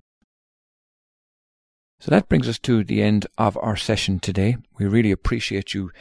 So 2.00 2.10
that 2.10 2.28
brings 2.28 2.50
us 2.50 2.58
to 2.60 2.84
the 2.84 3.04
end 3.04 3.28
of 3.38 3.58
our 3.62 3.76
session 3.76 4.20
today. 4.20 4.58
We 4.80 4.88
really 4.88 5.12
appreciate 5.12 5.74
you 5.74 5.92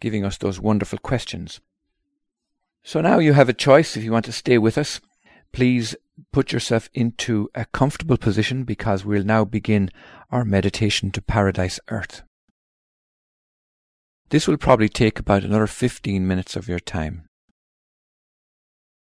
giving 0.00 0.24
us 0.24 0.38
those 0.38 0.60
wonderful 0.60 0.98
questions. 0.98 1.60
So 2.82 3.00
now 3.00 3.18
you 3.18 3.34
have 3.34 3.48
a 3.48 3.52
choice 3.52 3.96
if 3.96 4.04
you 4.04 4.12
want 4.12 4.24
to 4.26 4.32
stay 4.32 4.56
with 4.56 4.78
us. 4.78 5.00
Please 5.52 5.94
put 6.32 6.52
yourself 6.52 6.88
into 6.94 7.50
a 7.54 7.66
comfortable 7.66 8.16
position 8.16 8.64
because 8.64 9.04
we'll 9.04 9.24
now 9.24 9.44
begin 9.44 9.90
our 10.30 10.44
meditation 10.44 11.10
to 11.12 11.22
Paradise 11.22 11.80
Earth. 11.88 12.22
This 14.30 14.46
will 14.46 14.56
probably 14.56 14.88
take 14.88 15.18
about 15.18 15.44
another 15.44 15.66
15 15.66 16.26
minutes 16.26 16.54
of 16.54 16.68
your 16.68 16.80
time. 16.80 17.28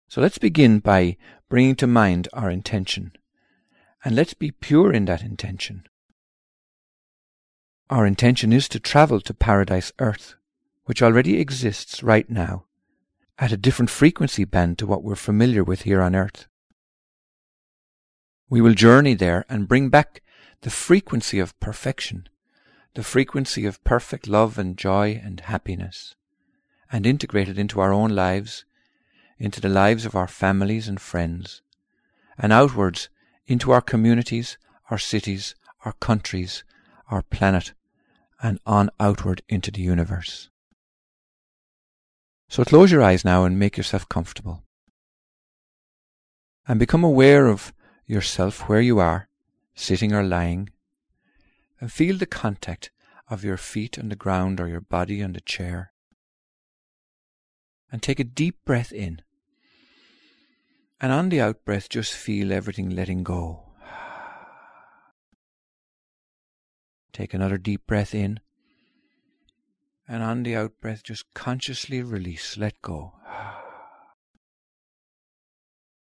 So 0.08 0.20
let's 0.20 0.38
begin 0.38 0.80
by 0.80 1.16
bringing 1.50 1.74
to 1.74 1.86
mind 1.86 2.28
our 2.32 2.50
intention. 2.50 3.12
And 4.02 4.16
let's 4.16 4.32
be 4.32 4.52
pure 4.52 4.92
in 4.92 5.04
that 5.04 5.22
intention. 5.22 5.84
Our 7.90 8.06
intention 8.06 8.52
is 8.52 8.68
to 8.68 8.80
travel 8.80 9.20
to 9.20 9.34
paradise 9.34 9.92
earth, 9.98 10.36
which 10.84 11.02
already 11.02 11.40
exists 11.40 12.02
right 12.02 12.30
now, 12.30 12.64
at 13.38 13.52
a 13.52 13.56
different 13.56 13.90
frequency 13.90 14.44
band 14.44 14.78
to 14.78 14.86
what 14.86 15.02
we're 15.02 15.16
familiar 15.16 15.64
with 15.64 15.82
here 15.82 16.00
on 16.00 16.14
earth. 16.14 16.46
We 18.48 18.60
will 18.60 18.74
journey 18.74 19.14
there 19.14 19.44
and 19.48 19.68
bring 19.68 19.88
back 19.88 20.22
the 20.62 20.70
frequency 20.70 21.40
of 21.40 21.58
perfection, 21.58 22.28
the 22.94 23.02
frequency 23.02 23.66
of 23.66 23.82
perfect 23.82 24.28
love 24.28 24.56
and 24.56 24.76
joy 24.76 25.20
and 25.22 25.40
happiness, 25.40 26.14
and 26.92 27.06
integrate 27.06 27.48
it 27.48 27.58
into 27.58 27.80
our 27.80 27.92
own 27.92 28.10
lives, 28.10 28.64
into 29.40 29.60
the 29.60 29.68
lives 29.68 30.04
of 30.04 30.14
our 30.14 30.28
families 30.28 30.86
and 30.86 31.00
friends, 31.00 31.62
and 32.38 32.52
outwards 32.52 33.08
into 33.46 33.72
our 33.72 33.80
communities, 33.80 34.58
our 34.90 34.98
cities, 34.98 35.54
our 35.84 35.94
countries, 35.94 36.62
our 37.08 37.22
planet, 37.22 37.72
and 38.42 38.60
on 38.66 38.90
outward 39.00 39.42
into 39.48 39.70
the 39.70 39.80
universe. 39.80 40.50
So 42.48 42.64
close 42.64 42.92
your 42.92 43.02
eyes 43.02 43.24
now 43.24 43.44
and 43.44 43.58
make 43.58 43.76
yourself 43.76 44.08
comfortable. 44.08 44.62
And 46.68 46.78
become 46.78 47.02
aware 47.02 47.46
of 47.46 47.72
yourself 48.06 48.68
where 48.68 48.80
you 48.80 48.98
are, 48.98 49.28
sitting 49.74 50.12
or 50.12 50.22
lying, 50.22 50.70
and 51.80 51.90
feel 51.90 52.18
the 52.18 52.26
contact 52.26 52.90
of 53.28 53.44
your 53.44 53.56
feet 53.56 53.98
on 53.98 54.08
the 54.10 54.16
ground 54.16 54.60
or 54.60 54.68
your 54.68 54.80
body 54.80 55.22
on 55.22 55.32
the 55.32 55.40
chair. 55.40 55.92
And 57.90 58.02
take 58.02 58.20
a 58.20 58.24
deep 58.24 58.56
breath 58.66 58.92
in. 58.92 59.22
And 61.00 61.12
on 61.12 61.30
the 61.30 61.40
out 61.40 61.64
breath, 61.64 61.88
just 61.88 62.12
feel 62.12 62.52
everything 62.52 62.90
letting 62.90 63.22
go. 63.22 63.72
Take 67.14 67.32
another 67.32 67.56
deep 67.56 67.86
breath 67.86 68.14
in. 68.14 68.40
And 70.06 70.22
on 70.22 70.42
the 70.42 70.56
out 70.56 70.72
breath, 70.82 71.02
just 71.02 71.32
consciously 71.32 72.02
release, 72.02 72.58
let 72.58 72.82
go. 72.82 73.14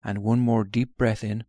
And 0.03 0.19
one 0.25 0.41
more 0.41 0.65
deep 0.65 0.97
breath 0.97 1.23
in. 1.23 1.45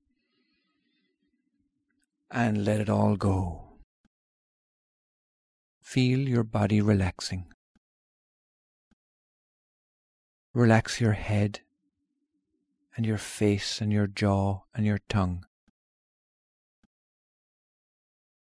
And 2.30 2.64
let 2.64 2.80
it 2.80 2.90
all 2.90 3.16
go. 3.16 3.80
Feel 5.82 6.20
your 6.20 6.44
body 6.44 6.80
relaxing. 6.80 7.48
Relax 10.54 11.02
your 11.02 11.14
head 11.14 11.62
and 12.96 13.06
your 13.06 13.18
face 13.18 13.82
and 13.82 13.92
your 13.92 14.08
jaw 14.08 14.62
and 14.76 14.86
your 14.86 15.00
tongue 15.10 15.46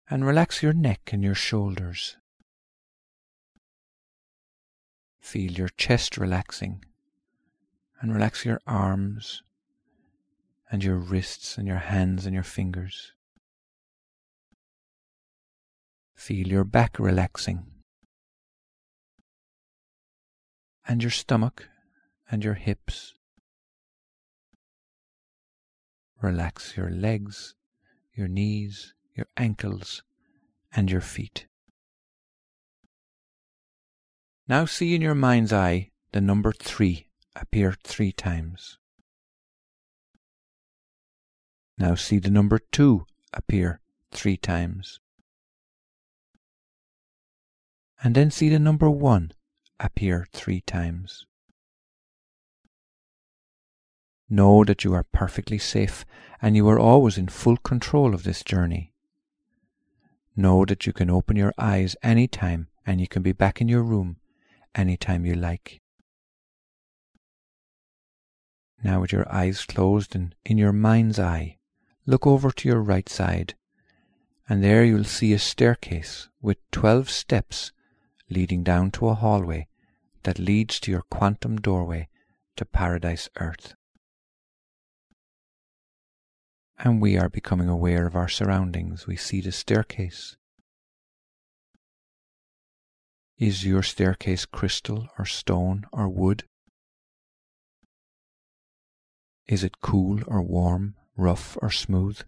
and 0.08 0.26
relax 0.26 0.62
your 0.62 0.72
neck 0.72 1.10
and 1.12 1.22
your 1.22 1.36
shoulders. 1.36 2.16
Feel 5.20 5.52
your 5.52 5.68
chest 5.68 6.18
relaxing 6.18 6.84
and 8.00 8.12
relax 8.12 8.44
your 8.44 8.60
arms 8.66 9.42
and 10.70 10.82
your 10.82 10.96
wrists 10.96 11.56
and 11.56 11.68
your 11.68 11.76
hands 11.78 12.26
and 12.26 12.34
your 12.34 12.42
fingers. 12.42 13.12
Feel 16.16 16.48
your 16.48 16.64
back 16.64 16.98
relaxing 16.98 17.66
and 20.88 21.02
your 21.02 21.10
stomach 21.10 21.68
and 22.30 22.42
your 22.42 22.54
hips. 22.54 23.14
Relax 26.22 26.76
your 26.76 26.90
legs, 26.90 27.54
your 28.14 28.28
knees, 28.28 28.94
your 29.14 29.26
ankles, 29.36 30.02
and 30.74 30.90
your 30.90 31.00
feet. 31.00 31.46
Now 34.46 34.64
see 34.64 34.94
in 34.94 35.00
your 35.00 35.14
mind's 35.14 35.52
eye 35.52 35.90
the 36.12 36.20
number 36.20 36.52
three 36.52 37.06
appear 37.36 37.74
three 37.84 38.12
times. 38.12 38.78
Now 41.78 41.94
see 41.94 42.18
the 42.18 42.30
number 42.30 42.58
two 42.58 43.06
appear 43.32 43.80
three 44.12 44.36
times. 44.36 45.00
And 48.02 48.14
then 48.14 48.30
see 48.30 48.48
the 48.48 48.58
number 48.58 48.90
one 48.90 49.32
appear 49.78 50.26
three 50.32 50.60
times. 50.60 51.26
Know 54.32 54.64
that 54.64 54.84
you 54.84 54.94
are 54.94 55.02
perfectly 55.02 55.58
safe 55.58 56.06
and 56.40 56.54
you 56.54 56.68
are 56.68 56.78
always 56.78 57.18
in 57.18 57.26
full 57.26 57.56
control 57.56 58.14
of 58.14 58.22
this 58.22 58.44
journey. 58.44 58.94
Know 60.36 60.64
that 60.64 60.86
you 60.86 60.92
can 60.92 61.10
open 61.10 61.34
your 61.34 61.52
eyes 61.58 61.96
any 62.00 62.28
time 62.28 62.68
and 62.86 63.00
you 63.00 63.08
can 63.08 63.22
be 63.22 63.32
back 63.32 63.60
in 63.60 63.68
your 63.68 63.82
room 63.82 64.18
any 64.72 64.96
time 64.96 65.26
you 65.26 65.34
like. 65.34 65.80
Now, 68.84 69.00
with 69.00 69.12
your 69.12 69.30
eyes 69.30 69.64
closed 69.64 70.14
and 70.14 70.34
in 70.44 70.56
your 70.56 70.72
mind's 70.72 71.18
eye, 71.18 71.58
look 72.06 72.24
over 72.24 72.52
to 72.52 72.68
your 72.68 72.80
right 72.80 73.08
side, 73.08 73.54
and 74.48 74.62
there 74.62 74.84
you'll 74.84 75.04
see 75.04 75.32
a 75.32 75.38
staircase 75.38 76.28
with 76.40 76.56
twelve 76.70 77.10
steps 77.10 77.72
leading 78.30 78.62
down 78.62 78.90
to 78.92 79.08
a 79.08 79.14
hallway 79.14 79.66
that 80.22 80.38
leads 80.38 80.80
to 80.80 80.90
your 80.90 81.02
quantum 81.10 81.56
doorway 81.56 82.08
to 82.56 82.64
Paradise 82.64 83.28
Earth. 83.36 83.74
And 86.82 87.02
we 87.02 87.18
are 87.18 87.28
becoming 87.28 87.68
aware 87.68 88.06
of 88.06 88.16
our 88.16 88.28
surroundings. 88.28 89.06
We 89.06 89.14
see 89.14 89.42
the 89.42 89.52
staircase. 89.52 90.36
Is 93.36 93.66
your 93.66 93.82
staircase 93.82 94.46
crystal 94.46 95.08
or 95.18 95.26
stone 95.26 95.84
or 95.92 96.08
wood? 96.08 96.44
Is 99.46 99.62
it 99.62 99.82
cool 99.82 100.20
or 100.26 100.40
warm, 100.40 100.94
rough 101.16 101.58
or 101.60 101.70
smooth? 101.70 102.22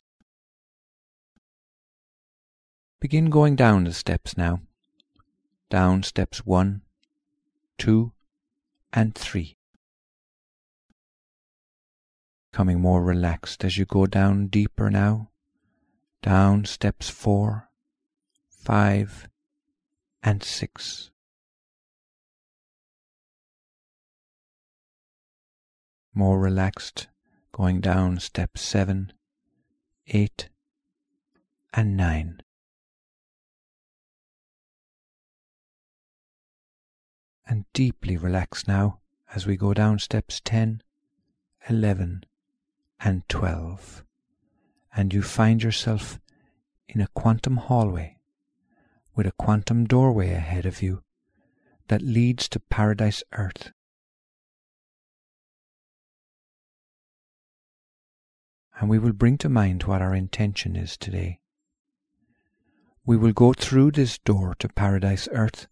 Begin 3.00 3.30
going 3.30 3.56
down 3.56 3.84
the 3.84 3.94
steps 3.94 4.36
now. 4.36 4.60
Down 5.70 6.02
steps 6.02 6.44
one, 6.44 6.82
two, 7.78 8.12
and 8.92 9.14
three 9.14 9.56
becoming 12.52 12.78
more 12.78 13.02
relaxed 13.02 13.64
as 13.64 13.78
you 13.78 13.86
go 13.86 14.04
down 14.04 14.46
deeper 14.46 14.90
now. 14.90 15.30
Down 16.22 16.66
steps 16.66 17.08
four, 17.08 17.70
five, 18.50 19.26
and 20.22 20.42
six. 20.42 21.10
More 26.14 26.38
relaxed, 26.38 27.08
going 27.52 27.80
down 27.80 28.20
steps 28.20 28.60
seven, 28.60 29.14
eight, 30.08 30.50
and 31.72 31.96
nine. 31.96 32.42
And 37.46 37.64
deeply 37.72 38.18
relaxed 38.18 38.68
now 38.68 38.98
as 39.34 39.46
we 39.46 39.56
go 39.56 39.72
down 39.72 39.98
steps 39.98 40.38
ten, 40.44 40.82
eleven, 41.66 42.24
and 43.04 43.28
12, 43.28 44.04
and 44.94 45.12
you 45.12 45.22
find 45.22 45.62
yourself 45.62 46.20
in 46.88 47.00
a 47.00 47.08
quantum 47.08 47.56
hallway 47.56 48.18
with 49.14 49.26
a 49.26 49.32
quantum 49.32 49.84
doorway 49.84 50.30
ahead 50.30 50.66
of 50.66 50.82
you 50.82 51.02
that 51.88 52.02
leads 52.02 52.48
to 52.48 52.60
Paradise 52.60 53.22
Earth. 53.32 53.72
And 58.78 58.88
we 58.88 58.98
will 58.98 59.12
bring 59.12 59.38
to 59.38 59.48
mind 59.48 59.84
what 59.84 60.02
our 60.02 60.14
intention 60.14 60.76
is 60.76 60.96
today. 60.96 61.40
We 63.04 63.16
will 63.16 63.32
go 63.32 63.52
through 63.52 63.92
this 63.92 64.18
door 64.18 64.54
to 64.60 64.68
Paradise 64.68 65.28
Earth 65.32 65.66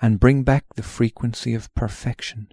and 0.00 0.18
bring 0.18 0.42
back 0.42 0.64
the 0.74 0.82
frequency 0.82 1.54
of 1.54 1.72
perfection 1.74 2.52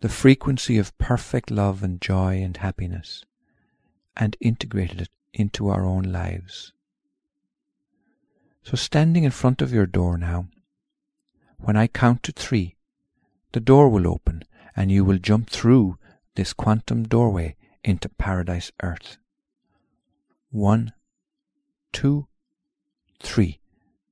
the 0.00 0.08
frequency 0.08 0.78
of 0.78 0.96
perfect 0.98 1.50
love 1.50 1.82
and 1.82 2.00
joy 2.00 2.40
and 2.40 2.58
happiness 2.58 3.24
and 4.16 4.36
integrated 4.40 5.00
it 5.00 5.08
into 5.32 5.68
our 5.68 5.84
own 5.84 6.04
lives. 6.04 6.72
So, 8.62 8.76
standing 8.76 9.24
in 9.24 9.30
front 9.30 9.60
of 9.60 9.72
your 9.72 9.86
door 9.86 10.16
now, 10.18 10.48
when 11.56 11.76
I 11.76 11.86
count 11.88 12.22
to 12.24 12.32
three, 12.32 12.76
the 13.52 13.60
door 13.60 13.88
will 13.88 14.06
open 14.06 14.44
and 14.76 14.92
you 14.92 15.04
will 15.04 15.18
jump 15.18 15.50
through 15.50 15.98
this 16.36 16.52
quantum 16.52 17.02
doorway 17.02 17.56
into 17.82 18.08
Paradise 18.08 18.70
Earth. 18.82 19.16
One, 20.50 20.92
two, 21.92 22.28
three. 23.20 23.60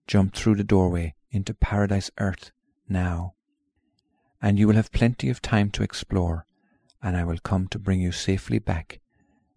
Jump 0.08 0.34
through 0.34 0.56
the 0.56 0.64
doorway 0.64 1.14
into 1.30 1.54
Paradise 1.54 2.10
Earth 2.18 2.50
now 2.88 3.35
and 4.40 4.58
you 4.58 4.66
will 4.66 4.74
have 4.74 4.92
plenty 4.92 5.28
of 5.30 5.42
time 5.42 5.70
to 5.70 5.82
explore, 5.82 6.46
and 7.02 7.16
I 7.16 7.24
will 7.24 7.38
come 7.38 7.68
to 7.68 7.78
bring 7.78 8.00
you 8.00 8.12
safely 8.12 8.58
back 8.58 9.00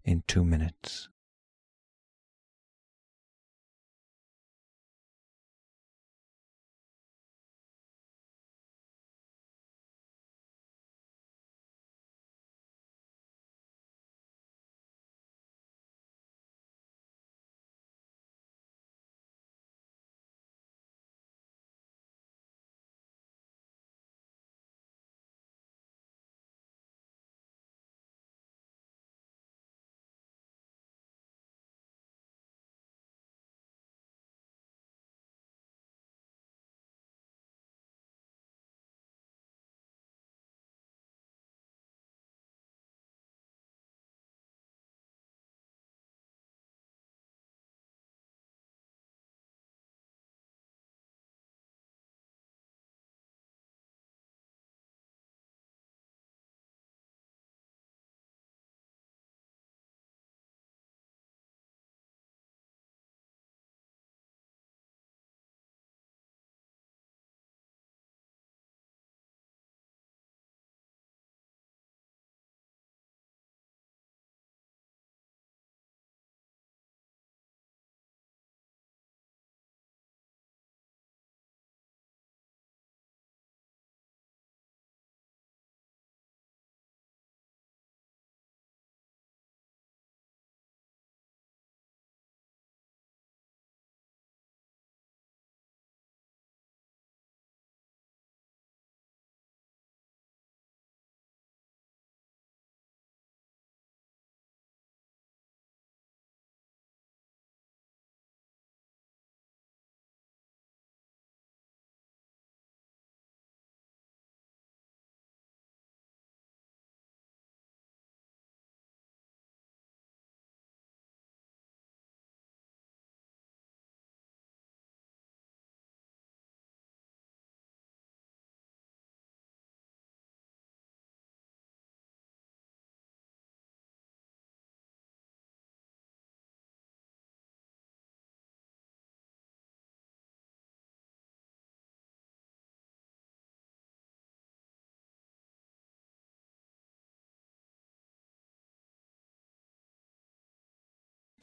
in 0.04 0.22
two 0.26 0.44
minutes. 0.44 1.08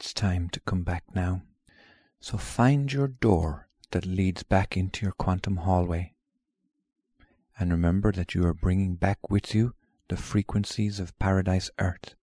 It's 0.08 0.14
time 0.14 0.48
to 0.48 0.60
come 0.60 0.84
back 0.84 1.04
now. 1.14 1.42
So 2.18 2.38
find 2.38 2.90
your 2.90 3.08
door 3.08 3.68
that 3.90 4.06
leads 4.06 4.42
back 4.42 4.74
into 4.74 5.04
your 5.04 5.12
quantum 5.12 5.58
hallway. 5.58 6.14
And 7.60 7.70
remember 7.70 8.10
that 8.12 8.34
you 8.34 8.46
are 8.46 8.54
bringing 8.54 8.94
back 8.94 9.28
with 9.28 9.54
you 9.54 9.74
the 10.08 10.16
frequencies 10.16 10.98
of 10.98 11.18
Paradise 11.18 11.70
Earth. 11.78 12.14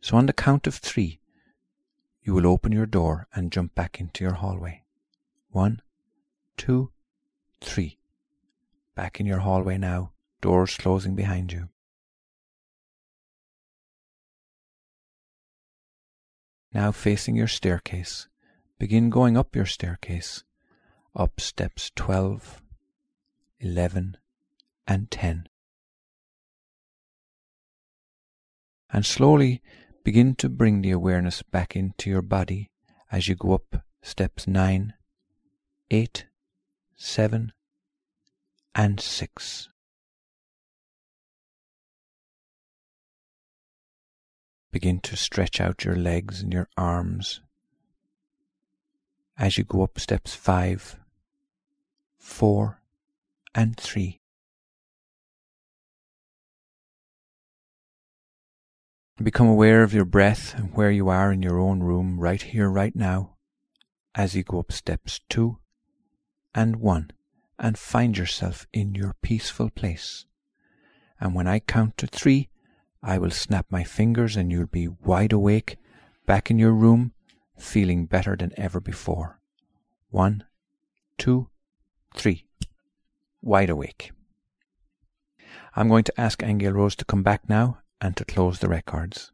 So 0.00 0.16
on 0.16 0.26
the 0.26 0.32
count 0.32 0.66
of 0.66 0.74
three, 0.74 1.20
you 2.24 2.34
will 2.34 2.48
open 2.48 2.72
your 2.72 2.86
door 2.86 3.28
and 3.32 3.52
jump 3.52 3.76
back 3.76 4.00
into 4.00 4.24
your 4.24 4.34
hallway. 4.34 4.82
One, 5.52 5.80
two, 6.56 6.90
three. 7.60 8.00
Back 8.96 9.20
in 9.20 9.26
your 9.26 9.38
hallway 9.38 9.78
now, 9.78 10.14
doors 10.40 10.76
closing 10.76 11.14
behind 11.14 11.52
you. 11.52 11.68
Now 16.72 16.92
facing 16.92 17.34
your 17.34 17.48
staircase, 17.48 18.28
begin 18.78 19.10
going 19.10 19.36
up 19.36 19.56
your 19.56 19.66
staircase, 19.66 20.44
up 21.16 21.40
steps 21.40 21.90
12, 21.96 22.62
11, 23.58 24.16
and 24.86 25.10
10. 25.10 25.48
And 28.92 29.04
slowly 29.04 29.62
begin 30.04 30.34
to 30.36 30.48
bring 30.48 30.80
the 30.80 30.92
awareness 30.92 31.42
back 31.42 31.74
into 31.74 32.08
your 32.08 32.22
body 32.22 32.70
as 33.10 33.26
you 33.26 33.34
go 33.34 33.54
up 33.54 33.84
steps 34.02 34.46
9, 34.46 34.94
8, 35.90 36.26
7, 36.96 37.52
and 38.74 39.00
6. 39.00 39.68
Begin 44.72 45.00
to 45.00 45.16
stretch 45.16 45.60
out 45.60 45.84
your 45.84 45.96
legs 45.96 46.42
and 46.42 46.52
your 46.52 46.68
arms 46.76 47.40
as 49.40 49.56
you 49.56 49.64
go 49.64 49.82
up 49.82 49.98
steps 49.98 50.34
five, 50.34 50.96
four, 52.18 52.82
and 53.54 53.74
three. 53.76 54.20
Become 59.20 59.48
aware 59.48 59.82
of 59.82 59.94
your 59.94 60.04
breath 60.04 60.54
and 60.56 60.74
where 60.74 60.90
you 60.90 61.08
are 61.08 61.32
in 61.32 61.42
your 61.42 61.58
own 61.58 61.80
room, 61.80 62.20
right 62.20 62.40
here, 62.40 62.68
right 62.68 62.94
now, 62.94 63.36
as 64.14 64.34
you 64.34 64.42
go 64.42 64.60
up 64.60 64.72
steps 64.72 65.20
two 65.28 65.58
and 66.54 66.76
one, 66.76 67.10
and 67.58 67.78
find 67.78 68.18
yourself 68.18 68.66
in 68.72 68.94
your 68.94 69.14
peaceful 69.22 69.70
place. 69.70 70.26
And 71.18 71.34
when 71.34 71.46
I 71.46 71.60
count 71.60 71.96
to 71.98 72.06
three, 72.06 72.50
I 73.02 73.18
will 73.18 73.30
snap 73.30 73.66
my 73.70 73.84
fingers 73.84 74.36
and 74.36 74.52
you'll 74.52 74.66
be 74.66 74.88
wide 74.88 75.32
awake, 75.32 75.76
back 76.26 76.50
in 76.50 76.58
your 76.58 76.72
room, 76.72 77.12
feeling 77.56 78.06
better 78.06 78.36
than 78.36 78.52
ever 78.56 78.80
before. 78.80 79.40
One, 80.10 80.44
two, 81.18 81.48
three. 82.14 82.46
Wide 83.42 83.70
awake. 83.70 84.12
I'm 85.74 85.88
going 85.88 86.04
to 86.04 86.20
ask 86.20 86.42
Angel 86.42 86.72
Rose 86.72 86.96
to 86.96 87.04
come 87.04 87.22
back 87.22 87.48
now 87.48 87.78
and 88.00 88.16
to 88.16 88.24
close 88.24 88.58
the 88.58 88.68
records. 88.68 89.32